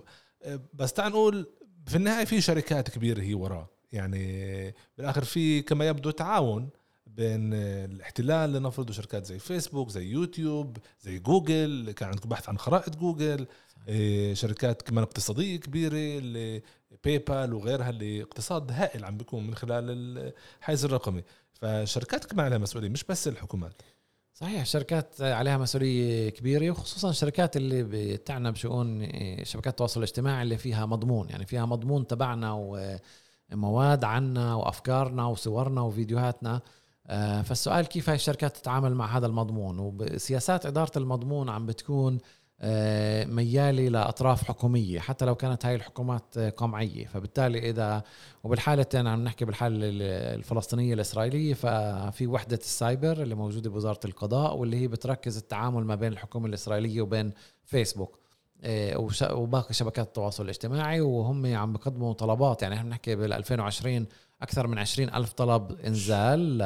بس 0.74 0.92
تعال 0.92 1.12
نقول 1.12 1.46
في 1.86 1.96
النهاية 1.96 2.24
في 2.24 2.40
شركات 2.40 2.90
كبيرة 2.90 3.22
هي 3.22 3.34
وراه 3.34 3.68
يعني 3.92 4.74
بالآخر 4.98 5.24
في 5.24 5.62
كما 5.62 5.88
يبدو 5.88 6.10
تعاون 6.10 6.68
بين 7.06 7.54
الاحتلال 7.54 8.52
لنفرض 8.52 8.90
شركات 8.90 9.26
زي 9.26 9.38
فيسبوك 9.38 9.88
زي 9.88 10.06
يوتيوب 10.06 10.76
زي 11.00 11.18
جوجل 11.18 11.92
كان 11.96 12.08
عندكم 12.08 12.28
بحث 12.28 12.48
عن 12.48 12.58
خرائط 12.58 12.96
جوجل 12.96 13.46
إيه، 13.88 14.34
شركات 14.34 14.82
كمان 14.82 15.04
اقتصادية 15.04 15.56
كبيرة 15.56 16.18
اللي 16.18 16.62
PayPal 17.04 17.54
وغيرها 17.54 17.90
اللي 17.90 18.22
اقتصاد 18.22 18.72
هائل 18.72 19.04
عم 19.04 19.16
بيكون 19.16 19.46
من 19.46 19.54
خلال 19.54 19.84
الحيز 20.58 20.84
الرقمي. 20.84 21.22
فشركات 21.52 22.24
كمان 22.24 22.46
عليها 22.46 22.58
مسؤولية 22.58 22.88
مش 22.88 23.04
بس 23.04 23.28
الحكومات. 23.28 23.82
صحيح 24.42 24.60
الشركات 24.60 25.20
عليها 25.20 25.56
مسؤولية 25.56 26.28
كبيرة 26.28 26.70
وخصوصا 26.70 27.10
الشركات 27.10 27.56
اللي 27.56 27.82
بتعنى 27.82 28.52
بشؤون 28.52 29.08
شبكات 29.44 29.72
التواصل 29.72 30.00
الاجتماعي 30.00 30.42
اللي 30.42 30.56
فيها 30.56 30.86
مضمون 30.86 31.28
يعني 31.28 31.46
فيها 31.46 31.66
مضمون 31.66 32.06
تبعنا 32.06 32.52
ومواد 33.52 34.04
عنا 34.04 34.54
وأفكارنا 34.54 35.26
وصورنا 35.26 35.80
وفيديوهاتنا. 35.80 36.60
آه، 37.06 37.42
فالسؤال 37.42 37.86
كيف 37.86 38.08
هاي 38.08 38.16
الشركات 38.16 38.56
تتعامل 38.56 38.94
مع 38.94 39.16
هذا 39.16 39.26
المضمون؟ 39.26 39.78
وسياسات 39.78 40.66
إدارة 40.66 40.98
المضمون 40.98 41.48
عم 41.48 41.66
بتكون 41.66 42.18
آه، 42.64 43.24
ميالي 43.24 43.88
لأطراف 43.88 44.44
حكومية 44.44 45.00
حتى 45.00 45.24
لو 45.24 45.34
كانت 45.34 45.66
هاي 45.66 45.74
الحكومات 45.74 46.38
قمعية. 46.38 47.06
فبالتالي 47.06 47.70
إذا 47.70 48.02
وبالحالة 48.44 48.86
عم 48.94 49.24
نحكي 49.24 49.44
بالحالة 49.44 49.76
الفلسطينية 50.34 50.94
الإسرائيلية 50.94 51.54
ففي 51.54 52.26
وحدة 52.26 52.56
السايبر 52.56 53.22
اللي 53.22 53.34
موجودة 53.34 53.70
بوزارة 53.70 54.00
القضاء 54.04 54.56
واللي 54.56 54.76
هي 54.80 54.88
بتركز 54.88 55.36
التعامل 55.36 55.84
ما 55.84 55.94
بين 55.94 56.12
الحكومة 56.12 56.46
الإسرائيلية 56.46 57.00
وبين 57.02 57.32
فيسبوك. 57.64 58.18
وش- 58.96 59.22
وباقي 59.22 59.74
شبكات 59.74 60.06
التواصل 60.06 60.44
الاجتماعي 60.44 61.00
وهم 61.00 61.54
عم 61.56 61.72
بقدموا 61.72 62.12
طلبات. 62.12 62.62
يعني 62.62 62.74
إحنا 62.74 62.88
بنحكي 62.88 63.14
بال 63.16 63.32
2020 63.32 64.06
أكثر 64.42 64.66
من 64.66 64.78
20 64.78 65.08
ألف 65.14 65.32
طلب 65.32 65.80
إنزال 65.86 66.58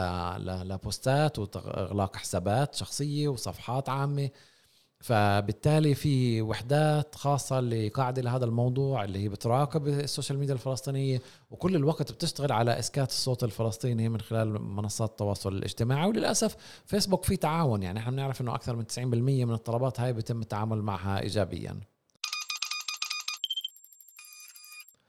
لبوستات 0.68 1.38
واغلاق 1.38 2.16
حسابات 2.16 2.74
شخصية 2.74 3.28
وصفحات 3.28 3.88
عامة. 3.88 4.30
فبالتالي 5.06 5.94
في 5.94 6.42
وحدات 6.42 7.14
خاصة 7.14 7.58
اللي 7.58 7.88
قاعدة 7.88 8.22
لهذا 8.22 8.44
الموضوع 8.44 9.04
اللي 9.04 9.18
هي 9.18 9.28
بتراقب 9.28 9.88
ال 9.88 9.95
social 9.95 10.38
media 10.38 10.54
الفلسطينية 10.54 11.22
وكل 11.50 11.76
الوقت 11.76 12.12
بتشتغل 12.12 12.52
على 12.52 12.78
إسكات 12.78 13.10
الصوت 13.10 13.44
الفلسطيني 13.44 14.08
من 14.08 14.20
خلال 14.20 14.62
منصات 14.62 15.10
التواصل 15.10 15.52
الاجتماعي. 15.52 16.08
وللأسف 16.08 16.56
فيسبوك 16.86 17.24
في 17.24 17.36
تعاون 17.36 17.82
يعني 17.82 17.98
إحنا 17.98 18.10
بنعرف 18.10 18.40
إنه 18.40 18.54
أكثر 18.54 18.76
من 18.76 18.84
90% 18.84 18.98
من 19.44 19.52
الطلبات 19.54 20.00
هاي 20.00 20.12
بيتم 20.12 20.40
التعامل 20.40 20.82
معها 20.82 21.20
إيجابيا. 21.20 21.80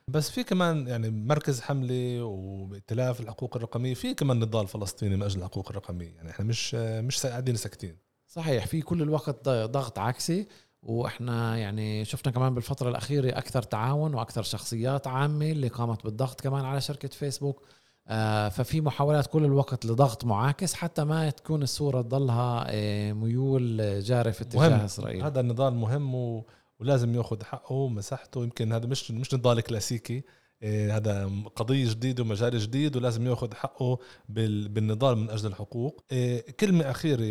بس 0.07 0.29
في 0.29 0.43
كمان 0.43 0.87
يعني 0.87 1.09
مركز 1.09 1.61
حمله 1.61 2.23
وائتلاف 2.23 3.21
الحقوق 3.21 3.55
الرقمية 3.55 3.93
في 3.93 4.13
كمان 4.13 4.39
نضال 4.39 4.67
فلسطيني 4.67 5.15
من 5.15 5.23
أجل 5.23 5.39
الحقوق 5.39 5.69
الرقمية. 5.69 6.15
يعني 6.15 6.29
إحنا 6.29 6.45
مش 6.45 6.75
مش 6.75 7.25
قاعدين 7.25 7.55
ساكتين. 7.55 8.06
صحيح 8.37 8.67
في 8.67 8.81
كل 8.81 9.01
الوقت 9.01 9.49
ضغط 9.49 9.99
عكسي 9.99 10.47
وإحنا 10.83 11.57
يعني 11.57 12.05
شفنا 12.05 12.31
كمان 12.31 12.53
بالفترة 12.53 12.89
الأخيرة 12.89 13.37
أكثر 13.37 13.63
تعاون 13.63 14.13
وأكثر 14.13 14.43
شخصيات 14.43 15.07
عامة 15.07 15.51
اللي 15.51 15.67
قامت 15.67 16.03
بالضغط 16.03 16.41
كمان 16.41 16.65
على 16.65 16.81
شركة 16.81 17.07
فيسبوك. 17.07 17.65
آه، 18.09 18.49
ففي 18.49 18.81
محاولات 18.81 19.27
كل 19.27 19.45
الوقت 19.45 19.85
لضغط 19.85 20.25
معاكس 20.25 20.73
حتى 20.73 21.03
ما 21.03 21.29
تكون 21.29 21.63
الصورة 21.63 22.01
تضلها 22.01 22.65
آه، 22.67 23.13
ميول 23.13 23.77
جارف 24.01 24.41
اتجاه 24.41 24.69
مهم. 24.69 24.79
إسرائيل. 24.79 25.23
هذا 25.23 25.39
النضال 25.39 25.73
مهم 25.73 26.15
و... 26.15 26.45
ولازم 26.79 27.15
يأخذ 27.15 27.43
حقه 27.43 27.73
ومساحته. 27.73 28.43
يمكن 28.43 28.73
هذا 28.73 28.85
مش 28.85 29.11
مش 29.11 29.33
نضال 29.33 29.61
كلاسيكي. 29.61 30.23
هذا 30.63 31.31
قضية 31.55 31.89
جديدة 31.89 32.23
ومجال 32.23 32.59
جديد 32.59 32.95
ولازم 32.95 33.27
ياخذ 33.27 33.53
حقه 33.53 33.99
بال... 34.29 34.69
بالنضال 34.69 35.17
من 35.17 35.29
أجل 35.29 35.47
الحقوق. 35.47 36.03
إيه 36.11 36.51
كلمة 36.51 36.91
أخيرة 36.91 37.23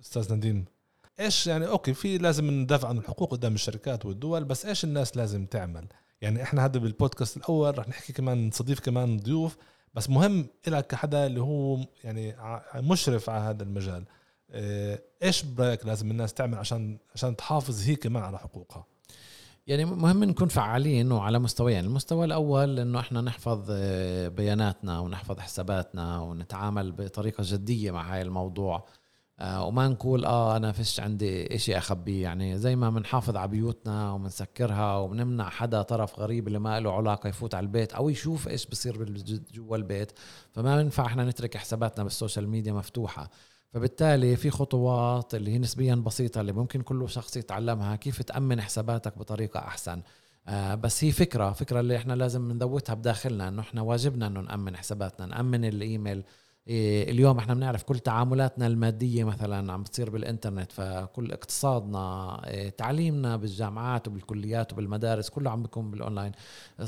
أستاذ 0.00 0.34
نديم. 0.34 0.64
إيش 1.20 1.46
يعني 1.46 1.68
أوكي 1.68 1.94
في 1.94 2.18
لازم 2.18 2.50
ندافع 2.50 2.88
عن 2.88 2.98
الحقوق 2.98 3.30
قدام 3.30 3.54
الشركات 3.54 4.06
والدول 4.06 4.44
بس 4.44 4.66
إيش 4.66 4.84
الناس 4.84 5.16
لازم 5.16 5.46
تعمل؟ 5.46 5.86
يعني 6.20 6.42
إحنا 6.42 6.64
هذا 6.64 6.78
بالبودكاست 6.78 7.36
الأول 7.36 7.78
رح 7.78 7.88
نحكي 7.88 8.12
كمان 8.12 8.48
نستضيف 8.48 8.80
كمان 8.80 9.16
ضيوف 9.16 9.56
بس 9.94 10.10
مهم 10.10 10.46
إلك 10.68 10.86
كحدا 10.86 11.26
اللي 11.26 11.40
هو 11.40 11.78
يعني 12.04 12.36
مشرف 12.74 13.30
على 13.30 13.44
هذا 13.44 13.62
المجال. 13.62 14.04
إيه، 14.50 15.02
إيش 15.22 15.42
برأيك 15.42 15.86
لازم 15.86 16.10
الناس 16.10 16.34
تعمل 16.34 16.58
عشان 16.58 16.98
عشان 17.14 17.36
تحافظ 17.36 17.82
هي 17.82 17.96
كمان 17.96 18.22
على 18.22 18.38
حقوقها؟ 18.38 18.86
يعني 19.68 19.84
مهم 19.84 20.24
نكون 20.24 20.48
فعالين 20.48 21.12
وعلى 21.12 21.38
مستويين. 21.38 21.84
المستوى 21.84 22.24
الأول 22.24 22.78
أنه 22.78 23.00
إحنا 23.00 23.20
نحفظ 23.20 23.66
آه، 23.70 24.28
بياناتنا 24.28 25.00
ونحفظ 25.00 25.38
حساباتنا 25.38 26.20
ونتعامل 26.20 26.92
بطريقة 26.92 27.42
جدية 27.46 27.90
مع 27.90 28.14
هاي 28.14 28.22
الموضوع. 28.22 28.86
آه، 29.40 29.64
وما 29.64 29.88
نقول 29.88 30.24
آه 30.24 30.56
أنا 30.56 30.72
فيش 30.72 31.00
عندي 31.00 31.54
إشي 31.54 31.78
أخبيه. 31.78 32.22
يعني 32.22 32.58
زي 32.58 32.76
ما 32.76 32.90
بنحافظ 32.90 33.36
على 33.36 33.48
بيوتنا 33.48 34.12
وبنسكرها 34.12 34.96
وبنمنع 34.96 35.48
حدا 35.48 35.82
طرف 35.82 36.18
غريب 36.20 36.48
اللي 36.48 36.58
ما 36.58 36.80
له 36.80 36.92
علاقة 36.92 37.28
يفوت 37.28 37.54
على 37.54 37.64
البيت 37.64 37.92
أو 37.92 38.08
يشوف 38.08 38.48
إيش 38.48 38.66
بصير 38.66 39.04
جوا 39.54 39.76
البيت. 39.76 40.12
فما 40.52 40.76
بينفع 40.76 41.06
إحنا 41.06 41.24
نترك 41.24 41.56
حساباتنا 41.56 42.04
بال 42.04 42.15
social 42.15 42.48
media 42.48 42.72
مفتوحة. 42.72 43.30
فبالتالي 43.74 44.36
في 44.36 44.50
خطوات 44.50 45.34
اللي 45.34 45.50
هي 45.50 45.58
نسبيا 45.58 45.94
بسيطة 45.94 46.40
اللي 46.40 46.52
ممكن 46.52 46.82
كل 46.82 47.08
شخص 47.08 47.36
يتعلمها 47.36 47.96
كيف 47.96 48.22
تأمن 48.22 48.60
حساباتك 48.60 49.18
بطريقة 49.18 49.60
أحسن. 49.60 50.02
آه، 50.48 50.74
بس 50.74 51.04
هي 51.04 51.12
فكرة 51.12 51.52
فكرة 51.52 51.80
اللي 51.80 51.96
إحنا 51.96 52.12
لازم 52.12 52.52
نذوتها 52.52 52.94
بداخلنا 52.94 53.48
إنه 53.48 53.62
إحنا 53.62 53.82
واجبنا 53.82 54.26
إنه 54.26 54.40
نأمن 54.40 54.76
حساباتنا 54.76 55.26
نأمن 55.26 55.64
الإيميل. 55.64 56.24
إيه، 56.68 57.10
اليوم 57.10 57.38
إحنا 57.38 57.54
بنعرف 57.54 57.82
كل 57.82 57.98
تعاملاتنا 57.98 58.66
المادية 58.66 59.24
مثلا 59.24 59.72
عم 59.72 59.82
بتصير 59.82 60.10
بالإنترنت 60.10 60.72
فكل 60.72 61.32
اقتصادنا 61.32 62.40
إيه، 62.46 62.70
تعليمنا 62.70 63.36
بالجامعات 63.36 64.08
وبالكليات 64.08 64.72
وبالمدارس 64.72 65.28
كله 65.28 65.50
عم 65.50 65.62
بيكون 65.62 65.90
بالأونلاين. 65.90 66.32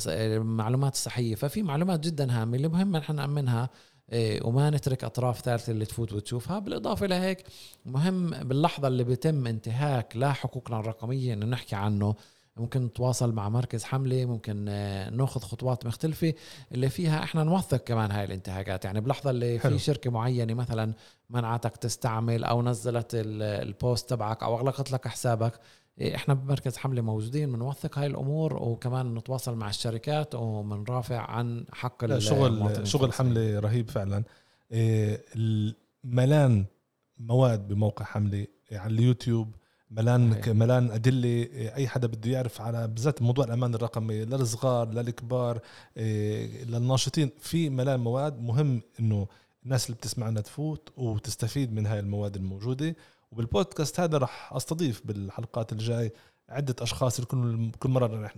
المعلومات 0.06 0.92
الصحية. 0.92 1.34
ففي 1.34 1.62
معلومات 1.62 2.00
جدا 2.00 2.32
هامة 2.42 2.56
اللي 2.56 2.68
مهم 2.68 2.96
إحنا 2.96 3.14
نأمنها. 3.16 3.70
وما 4.14 4.70
نترك 4.70 5.04
أطراف 5.04 5.40
ثالثة 5.40 5.70
اللي 5.70 5.84
تفوت 5.84 6.12
وتشوفها. 6.12 6.58
بالإضافة 6.58 7.06
لهيك 7.06 7.44
مهم 7.86 8.30
باللحظة 8.30 8.88
اللي 8.88 9.04
بيتم 9.04 9.46
انتهاك 9.46 10.16
لحقوقنا 10.16 10.80
الرقمية 10.80 11.32
إنه 11.34 11.46
نحكي 11.46 11.76
عنه. 11.76 12.14
ممكن 12.56 12.84
نتواصل 12.84 13.32
مع 13.32 13.48
مركز 13.48 13.84
حملة 13.84 14.24
ممكن 14.24 14.66
آه، 14.68 15.10
ناخذ 15.10 15.40
خطوات 15.40 15.86
مختلفة 15.86 16.34
اللي 16.72 16.88
فيها 16.88 17.22
إحنا 17.22 17.44
نوثق 17.44 17.76
كمان 17.76 18.10
هاي 18.10 18.24
الانتهاكات. 18.24 18.84
يعني 18.84 19.00
بلحظه 19.00 19.30
اللي 19.30 19.58
حلو. 19.58 19.78
في 19.78 19.84
شركة 19.84 20.10
معينة 20.10 20.54
مثلا 20.54 20.92
منعتك 21.30 21.76
تستعمل 21.76 22.44
أو 22.44 22.62
نزلت 22.62 23.14
ال- 23.14 23.42
البوست 23.68 24.10
تبعك 24.10 24.42
أو 24.42 24.56
أغلقت 24.58 24.92
لك 24.92 25.08
حسابك 25.08 25.52
إيه، 25.52 25.60
إحنا 26.02 26.34
بمركز 26.34 26.76
حملة 26.76 27.02
موجودين 27.02 27.52
بنوثق 27.52 27.98
هاي 27.98 28.06
الأمور 28.06 28.56
وكمان 28.56 29.14
نتواصل 29.14 29.54
مع 29.54 29.68
الشركات 29.68 30.34
وبنرافع 30.34 31.20
عن 31.30 31.64
حق 31.72 32.04
لا 32.04 32.18
شغل 32.18 32.86
شغل. 32.86 33.12
حملة 33.12 33.58
رهيب 33.60 33.90
فعلا 33.90 34.24
إيه، 34.72 35.24
ملان 36.04 36.64
مواد 37.18 37.68
بموقع 37.68 38.04
حملة 38.04 38.46
على 38.72 38.94
اليوتيوب 38.94 39.54
ملان 39.90 40.32
صحيح. 40.32 40.48
ملان 40.48 40.90
أدلة 40.90 41.28
إيه، 41.28 41.74
أي 41.74 41.88
حدا 41.88 42.06
بده 42.06 42.30
يعرف 42.30 42.60
على 42.60 42.88
بالذات 42.88 43.22
موضوع 43.22 43.44
الأمان 43.44 43.74
الرقمي 43.74 44.24
للصغار 44.24 44.90
للكبار 44.90 45.60
إيه، 45.96 46.64
للناشطين 46.64 47.30
في 47.40 47.70
ملان 47.70 48.00
مواد 48.00 48.40
مهم 48.42 48.82
إنه 49.00 49.26
الناس 49.64 49.86
اللي 49.86 49.96
بتسمعنا 49.96 50.40
تفوت 50.40 50.88
وتستفيد 50.96 51.72
من 51.72 51.86
هاي 51.86 51.98
المواد 52.00 52.36
الموجودة 52.36 52.96
وبالبودكاست 53.32 54.00
هذا 54.00 54.18
رح 54.18 54.52
أستضيف 54.52 55.06
بالحلقات 55.06 55.72
الجاي 55.72 56.12
عدة 56.48 56.74
أشخاص 56.80 57.20
كل 57.20 57.70
كل 57.70 57.88
مرة 57.90 58.22
رح 58.22 58.36